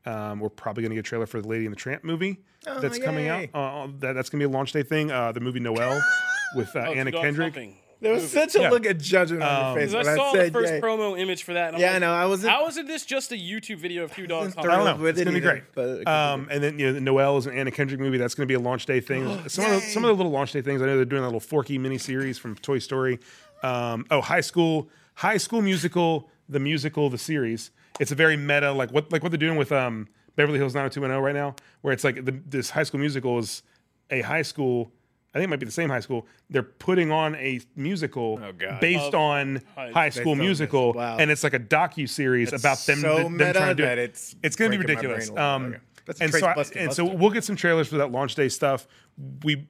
[0.06, 2.40] Um, we're probably going to get a trailer for the Lady and the Tramp movie
[2.80, 3.48] that's coming out.
[3.54, 5.10] Uh, that, that's going to be a launch day thing.
[5.10, 6.02] Uh, the movie Noel
[6.56, 7.54] with uh, Oh, Anna Kendrick.
[7.54, 7.76] Humping.
[8.04, 8.70] There was such a Yeah.
[8.70, 10.80] look of judgment on your face Because when I saw said the first yay.
[10.80, 11.68] promo image for that.
[11.68, 12.12] And I'm Yeah, like, I know.
[12.12, 14.54] I wasn't- How isn't this just a YouTube video of two dogs?
[14.54, 15.02] Thrilled I don't know.
[15.02, 15.62] with It's gonna be either, great.
[15.74, 18.18] but it Um, and then you know, Noel is an Anna Kendrick movie.
[18.18, 19.24] That's going to be a launch day thing.
[19.48, 20.82] some of the, some of the little launch day things.
[20.82, 23.18] I know they're doing a little Forky mini series from Toy Story.
[23.62, 27.70] Um, oh, High School, High School Musical, the musical, the series.
[27.98, 31.22] It's a very meta, like what like what they're doing with um, Beverly Hills 90210
[31.22, 33.62] right now, where it's like the, this High School Musical is
[34.10, 34.92] a high school.
[35.34, 36.26] I think it might be the same high school.
[36.48, 38.80] They're putting on a musical God.
[38.80, 40.36] based on High School.
[40.36, 41.16] Musical, Wow.
[41.18, 42.98] and it's like a docu series about them.
[43.00, 43.98] so them meta trying to do it.
[43.98, 45.28] it's it's going to be ridiculous.
[45.30, 45.72] brain a little Um.
[45.74, 45.78] Okay.
[46.06, 48.86] That's and so, I- and so we'll get some trailers for that launch day stuff.
[49.42, 49.66] We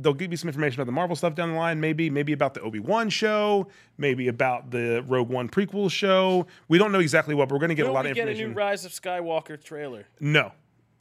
[0.00, 2.54] they'll give you some information about the Marvel stuff down the line, maybe maybe about
[2.54, 3.66] the Obi Wan show,
[3.96, 6.46] maybe about the Rogue One prequel show.
[6.68, 8.16] We don't know exactly what, but we're going to get Will a lot we of
[8.16, 8.50] get a information.
[8.52, 10.06] new Rise of Skywalker trailer?
[10.20, 10.52] No,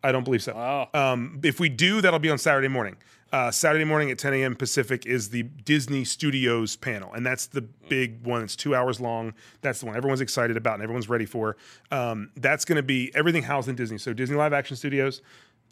[0.08, 0.54] I don't believe so.
[0.54, 0.90] Wow.
[0.94, 2.96] Um, if we do, that'll be on Saturday morning.
[3.34, 4.56] Uh, Saturday morning at 10 a.m.
[4.56, 8.42] Pacific is the Disney Studios panel, and that's the big one.
[8.42, 9.34] It's two hours long.
[9.60, 11.58] That's the one everyone's excited about and everyone's ready for.
[11.92, 13.98] Um, that's going to be everything housed in Disney.
[13.98, 15.22] So Disney Live Action Studios,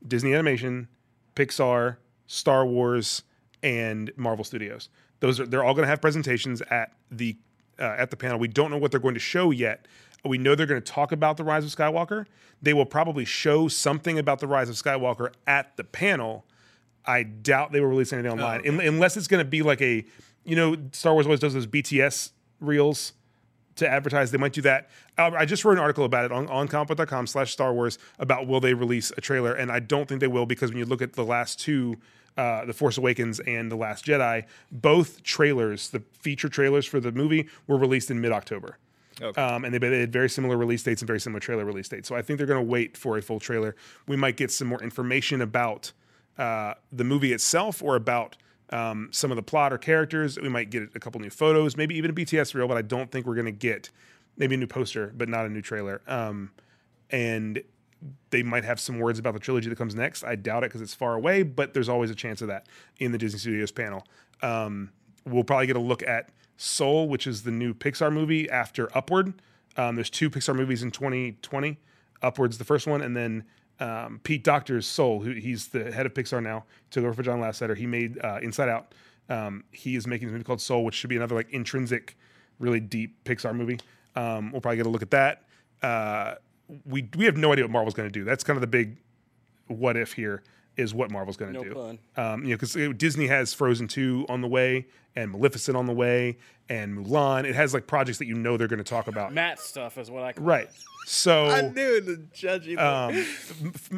[0.05, 0.89] Disney Animation,
[1.37, 1.95] Pixar,
[2.27, 3.23] Star Wars,
[3.63, 4.89] and Marvel Studios.
[5.21, 7.37] Those are they're all going to have presentations at the
[7.79, 8.37] uh, at the panel.
[8.37, 9.87] We don't know what they're going to show yet.
[10.25, 12.25] We know they're going to talk about the Rise of Skywalker.
[12.61, 16.45] They will probably show something about the Rise of Skywalker at the panel.
[17.05, 20.03] I doubt they will release anything online Un- unless it's going to be like a,
[20.43, 23.13] you know, Star Wars always does those BTS reels
[23.75, 24.31] to advertise.
[24.31, 24.89] They might do that.
[25.17, 28.47] Uh, I just wrote an article about it on, on comic.com slash Star Wars about
[28.47, 31.01] will they release a trailer, and I don't think they will because when you look
[31.01, 31.97] at the last two,
[32.37, 37.11] uh, The Force Awakens and The Last Jedi, both trailers, the feature trailers for the
[37.11, 38.77] movie, were released in mid October.
[39.37, 42.07] Um, and they, they had very similar release dates and very similar trailer release dates.
[42.07, 43.75] So I think they're going to wait for a full trailer.
[44.07, 45.91] We might get some more information about
[46.37, 48.35] uh, the movie itself or about
[48.71, 50.37] um, some of the plot or characters.
[50.39, 53.11] We might get a couple new photos, maybe even a BTS reel, but I don't
[53.11, 53.89] think we're going to get
[54.37, 56.01] maybe a new poster, but not a new trailer.
[56.07, 56.51] Um,
[57.09, 57.61] and
[58.31, 60.23] they might have some words about the trilogy that comes next.
[60.23, 62.67] I doubt it because it's far away, but there's always a chance of that
[62.99, 64.05] in the Disney Studios panel.
[64.41, 64.91] Um,
[65.25, 69.33] we'll probably get a look at Soul, which is the new Pixar movie after Onward.
[69.77, 71.77] Um, there's two Pixar movies in 2020.
[72.21, 73.43] Onward's the first one, and then
[73.79, 77.39] um, Pete Docter's Soul, who he's the head of Pixar now, took over for John
[77.39, 77.75] Lasseter.
[77.75, 78.93] He made uh, Inside Out.
[79.29, 82.17] Um, he is making a movie called Soul, which should be another like intrinsic,
[82.59, 83.79] really deep Pixar movie.
[84.15, 85.43] Um, we'll probably get a look at that.
[85.81, 86.35] Uh,
[86.85, 88.23] we we have no idea what Marvel's going to do.
[88.23, 88.97] That's kind of the big
[89.67, 90.43] what if here
[90.77, 91.73] is what Marvel's going to No do.
[91.73, 91.99] pun.
[92.17, 95.93] Um, you know, because Disney has Frozen two on the way and Maleficent on the
[95.93, 96.37] way
[96.69, 97.45] and Mulan.
[97.45, 99.33] It has like projects that you know they're going to talk about.
[99.33, 100.69] Matt stuff is what I call Right.
[101.05, 102.77] So I knew the judgy.
[102.79, 103.25] um,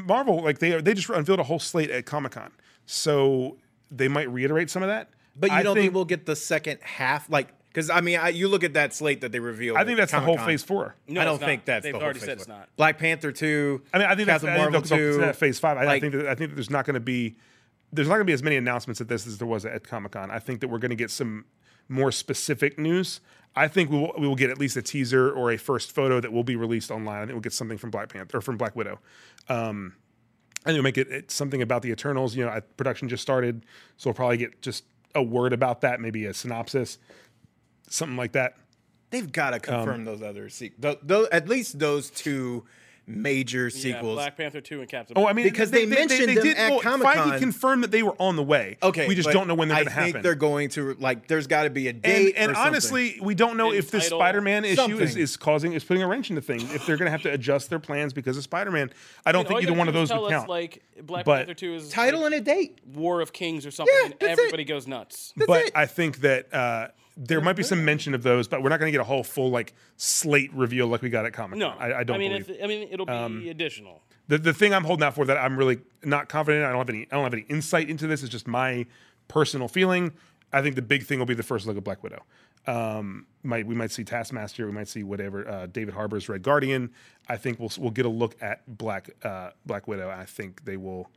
[0.06, 2.52] Marvel, like they are, they just unveiled a whole slate at Comic Con,
[2.86, 3.58] so
[3.90, 5.10] they might reiterate some of that.
[5.36, 7.30] but you I don't think, we'll get the second half?
[7.30, 9.78] Like, because I mean, I, you look at that slate that they revealed.
[9.78, 10.48] I think at that's the whole Comic-Con.
[10.48, 10.96] Phase Four.
[11.08, 12.56] No, I don't think that's They've the whole already phase said it's four.
[12.56, 12.70] not.
[12.76, 13.84] Black Panther two.
[13.94, 15.22] I mean, I think that's Captain I think Marvel they'll- they'll- two.
[15.22, 15.78] that Phase Five.
[15.78, 17.36] I, I think that, I think that there's not going to be
[17.94, 20.14] there's not going to be as many announcements at this as there was at Comic
[20.14, 20.32] Con.
[20.32, 21.46] I think that we're going to get some
[21.88, 23.22] more specific news.
[23.56, 26.20] I think we will, we will get at least a teaser or a first photo
[26.20, 27.18] that will be released online.
[27.18, 29.00] I think we'll get something from Black Panther or from Black Widow.
[29.50, 29.94] Um,
[30.66, 32.36] I think we'll make it, it something about the Eternals.
[32.36, 33.66] You know, I, production just started,
[33.98, 34.84] so we'll probably get just
[35.16, 36.98] a word about that, maybe a synopsis,
[37.90, 38.56] something like that.
[39.10, 40.98] They've got to Um, confirm those other sequels.
[41.32, 42.66] At least those two
[43.10, 44.16] major Yeah, sequels.
[44.16, 47.32] Black Panther 2 and Captain Oh, I mean, Because they mentioned them at well, Comic-Con.
[47.32, 48.76] Feige confirmed that they were on the way.
[48.84, 50.22] okay, we just don't know when they're going to think happen.
[50.24, 51.26] they're going to like.
[51.30, 52.34] There's got to be a date.
[52.36, 52.68] and or something.
[52.68, 56.30] honestly, we don't know if this Spider-Man issue is, is causing is putting a wrench
[56.32, 56.64] into things.
[56.76, 58.92] If they're going to have to adjust their plans because of Spider-Man,
[59.26, 60.50] I don't All think either one of those tell would us, count.
[60.50, 62.80] Like Black But- Panther 2 is title like and a date.
[62.86, 64.40] War of Kings or something, Yeah, and that's it.
[64.40, 65.34] everybody goes nuts.
[65.48, 65.72] but it.
[65.74, 68.90] I think that uh, there might be some mention of those, but we're not going
[68.90, 71.78] to get a whole full like slate reveal like we got at Comic No, Con.
[71.82, 72.50] I, I don't I mean, believe.
[72.50, 74.04] Um, if, I mean, it'll be additional.
[74.28, 76.64] the the thing I'm holding out for that I'm really not confident.
[76.64, 77.08] in, I don't have any.
[77.12, 78.22] I don't have any insight into this.
[78.22, 78.86] It's just my
[79.28, 80.14] personal feeling.
[80.54, 82.24] I think the big thing will be the first look of Black Widow.
[82.68, 84.66] Um, might we might see Taskmaster.
[84.66, 86.92] We might see whatever uh, David Harbour's Red Guardian.
[87.28, 90.10] I think we'll we'll get a look at Black uh, Black Widow.
[90.10, 91.10] I think they will.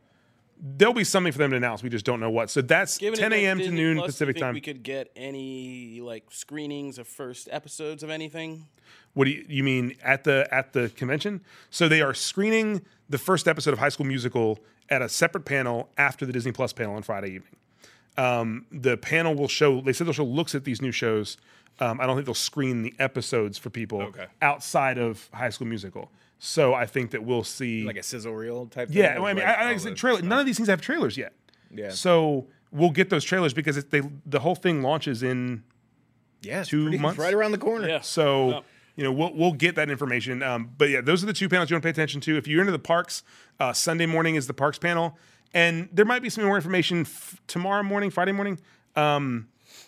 [0.63, 1.81] There'll be something for them to announce.
[1.81, 2.51] We just don't know what.
[2.51, 3.57] So that's Given 10 a.m.
[3.59, 4.53] to noon Plus, do you Pacific think time.
[4.53, 8.67] We could get any like screenings of first episodes of anything.
[9.13, 11.41] What do you, you mean at the at the convention?
[11.71, 14.59] So they are screening the first episode of High School Musical
[14.89, 17.55] at a separate panel after the Disney Plus panel on Friday evening.
[18.17, 19.81] Um, the panel will show.
[19.81, 21.37] They said they'll show looks at these new shows.
[21.79, 24.25] Um, I don't think they'll screen the episodes for people Okay.
[24.41, 26.11] outside of High School Musical.
[26.43, 28.87] So I think that we'll see like a sizzle reel type.
[28.91, 30.17] yeah, thing, well, I mean, like I, I all said trailer.
[30.17, 30.27] stuff.
[30.29, 31.33] None of these things have trailers yet.
[31.69, 31.91] Yeah.
[31.91, 35.63] So we'll get those trailers because it, they the whole thing launches in
[36.41, 37.87] Yeah, two pretty- months, right around the corner.
[37.87, 38.01] Yeah.
[38.01, 38.63] So Yep.
[38.95, 40.41] you know we'll we'll get that information.
[40.41, 42.37] Um, but yeah, those are the two panels you want to pay attention to.
[42.37, 43.21] If you're into the parks,
[43.59, 45.19] uh, Sunday morning is the parks panel,
[45.53, 48.59] and there might be some more information f- tomorrow morning, Friday morning.
[48.95, 49.47] Um,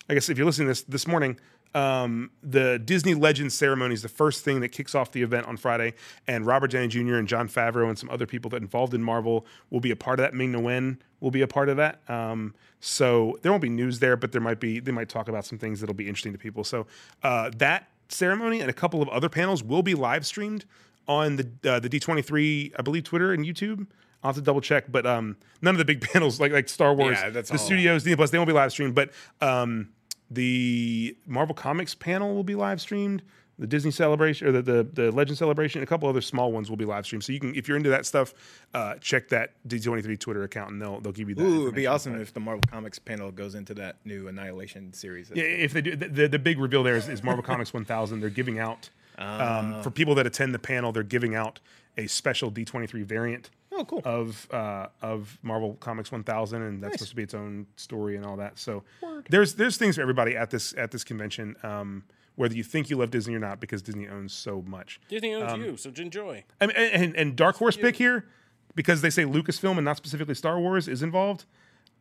[0.09, 1.39] I guess if you're listening to this this morning,
[1.75, 5.57] um, the Disney Legends ceremony is the first thing that kicks off the event on
[5.57, 5.93] Friday,
[6.27, 7.15] and Robert Downey Jr.
[7.15, 10.19] and Jon Favreau and some other people that involved in Marvel will be a part
[10.19, 10.33] of that.
[10.33, 12.01] Ming Na Wen will be a part of that.
[12.07, 14.79] Um, so there won't be news there, but there might be.
[14.79, 16.63] They might talk about some things that'll be interesting to people.
[16.63, 16.85] So
[17.23, 20.65] uh, that ceremony and a couple of other panels will be live streamed
[21.07, 23.87] on the uh, the D23, I believe, Twitter and YouTube.
[24.23, 26.93] I'll have to double check, but um, none of the big panels like like Star
[26.93, 28.95] Wars, Yeah, that's the studios, Disney Plus, they won't be live streamed.
[28.95, 29.11] But
[29.41, 29.89] um,
[30.31, 33.21] the Marvel Comics panel will be live streamed.
[33.59, 36.77] The Disney celebration or the, the the Legend celebration, a couple other small ones will
[36.77, 37.23] be live streamed.
[37.23, 38.33] So you can, if you're into that stuff,
[38.73, 41.43] uh, check that D23 Twitter account, and they'll they'll give you that.
[41.43, 45.31] Ooh, it'd be awesome if the Marvel Comics panel goes into that new Annihilation series.
[45.35, 48.21] Yeah, if they do, the, the, the big reveal there is, is Marvel Comics 1000.
[48.21, 50.91] They're giving out um, for people that attend the panel.
[50.91, 51.59] They're giving out
[51.95, 53.51] a special D23 variant.
[53.75, 54.01] Oh, cool.
[54.05, 58.25] Of uh, of Marvel Comics 1000, and that's supposed to be its own story and
[58.25, 58.59] all that.
[58.59, 58.83] So
[59.29, 61.55] there's there's things for everybody at this at this convention.
[61.63, 62.03] Um,
[62.35, 64.99] whether you think you love Disney or not, because Disney owns so much.
[65.07, 66.43] Disney owns Um, you, so enjoy.
[66.59, 68.25] I mean, and, and Dark Horse pick here,
[68.73, 71.45] because they say Lucasfilm and not specifically Star Wars is involved.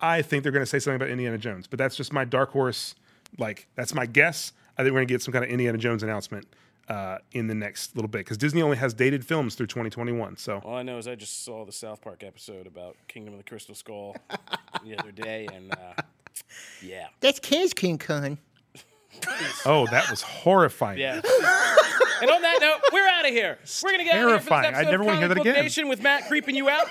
[0.00, 2.50] I think they're going to say something about Indiana Jones, but that's just my Dark
[2.50, 2.94] Horse.
[3.38, 4.52] Like that's my guess.
[4.78, 6.46] I think we're going to get some kind of Indiana Jones announcement
[6.88, 10.36] uh, in the next little bit because Disney only has dated films through 2021.
[10.36, 13.38] So All I know is I just saw the South Park episode about Kingdom of
[13.38, 14.16] the Crystal Skull
[14.84, 16.02] the other day, and uh,
[16.82, 18.38] yeah, That's King's King Khan.
[19.66, 20.98] oh, that was horrifying.
[20.98, 21.16] yeah.
[21.16, 23.58] and on that note, we're out of here.
[23.82, 24.74] We're gonna get out of here for this terrifying.
[24.86, 25.54] I never wanna hear that again.
[25.54, 26.86] Nation with Matt creeping you out.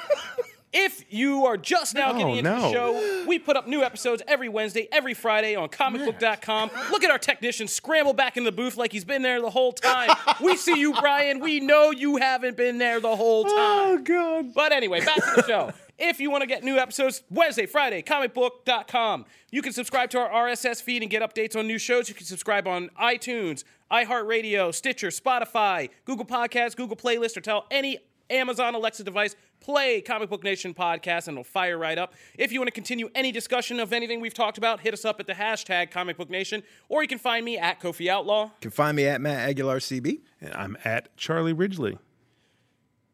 [0.73, 4.23] If you are just now Oh, getting into the show, we put up new episodes
[4.27, 6.71] every Wednesday, every Friday on comicbook.com.
[6.91, 9.73] Look at our technician scramble back in the booth like he's been there the whole
[9.73, 10.09] time.
[10.41, 11.39] We see you, Brian.
[11.39, 13.99] We know you haven't been there the whole oh, time.
[13.99, 14.53] Oh God.
[14.53, 15.73] But anyway, back to the show.
[15.99, 19.25] If you want to get new episodes Wednesday, Friday, comicbook.com.
[19.51, 22.09] You can subscribe to our RSS feed and get updates on new shows.
[22.09, 27.99] You can subscribe on iTunes, iHeartRadio, Stitcher, Spotify, Google Podcasts, Google Playlist, or tell any
[28.31, 32.13] Amazon Alexa device, play Comic Book Nation podcast, and it'll fire right up.
[32.37, 35.19] If you want to continue any discussion of anything we've talked about, hit us up
[35.19, 38.45] at the hashtag Comic Book Nation, or you can find me at Kofi Outlaw.
[38.45, 40.19] You can find me at Matt Aguilar CB.
[40.41, 41.97] And I'm at Charlie Ridgely.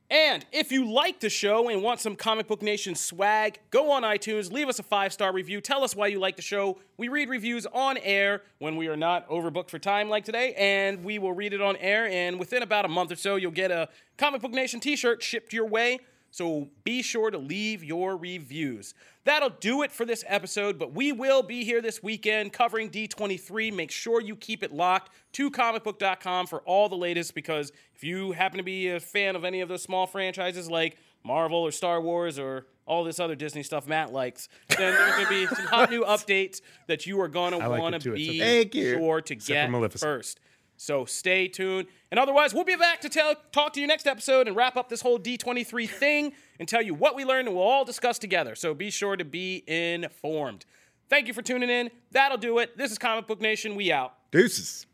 [0.09, 4.03] And if you like the show and want some Comic Book Nation swag, go on
[4.03, 6.79] iTunes, leave us a five star review, tell us why you like the show.
[6.95, 11.03] We read reviews on air when we are not overbooked for time like today, and
[11.03, 12.07] we will read it on air.
[12.07, 15.21] And within about a month or so, you'll get a Comic Book Nation t shirt
[15.21, 15.99] shipped your way.
[16.38, 18.93] So be sure to leave your reviews.
[19.23, 23.73] That'll do it for this episode, but we will be here this weekend covering D23.
[23.73, 28.33] Make sure you keep it locked to comicbook.com for all the latest because if you
[28.33, 31.99] happen to be a fan of any of those small franchises like Marvel or Star
[31.99, 35.65] Wars or all this other Disney stuff Matt likes, then there's going to be some
[35.65, 38.38] hot new updates that you are going to want to be.
[38.38, 38.93] Thank you.
[38.93, 40.39] sure to get first.
[40.78, 41.88] So stay tuned.
[42.11, 44.89] And otherwise, we'll be back to tell, talk to you next episode and wrap up
[44.89, 48.55] this whole D23 thing and tell you what we learned and we'll all discuss together.
[48.55, 50.65] So be sure to be informed.
[51.09, 51.89] Thank you for tuning in.
[52.11, 52.78] That'll do it.
[52.78, 53.75] This is Comic Book Nation.
[53.75, 54.13] We out.
[54.32, 54.86] Deuces.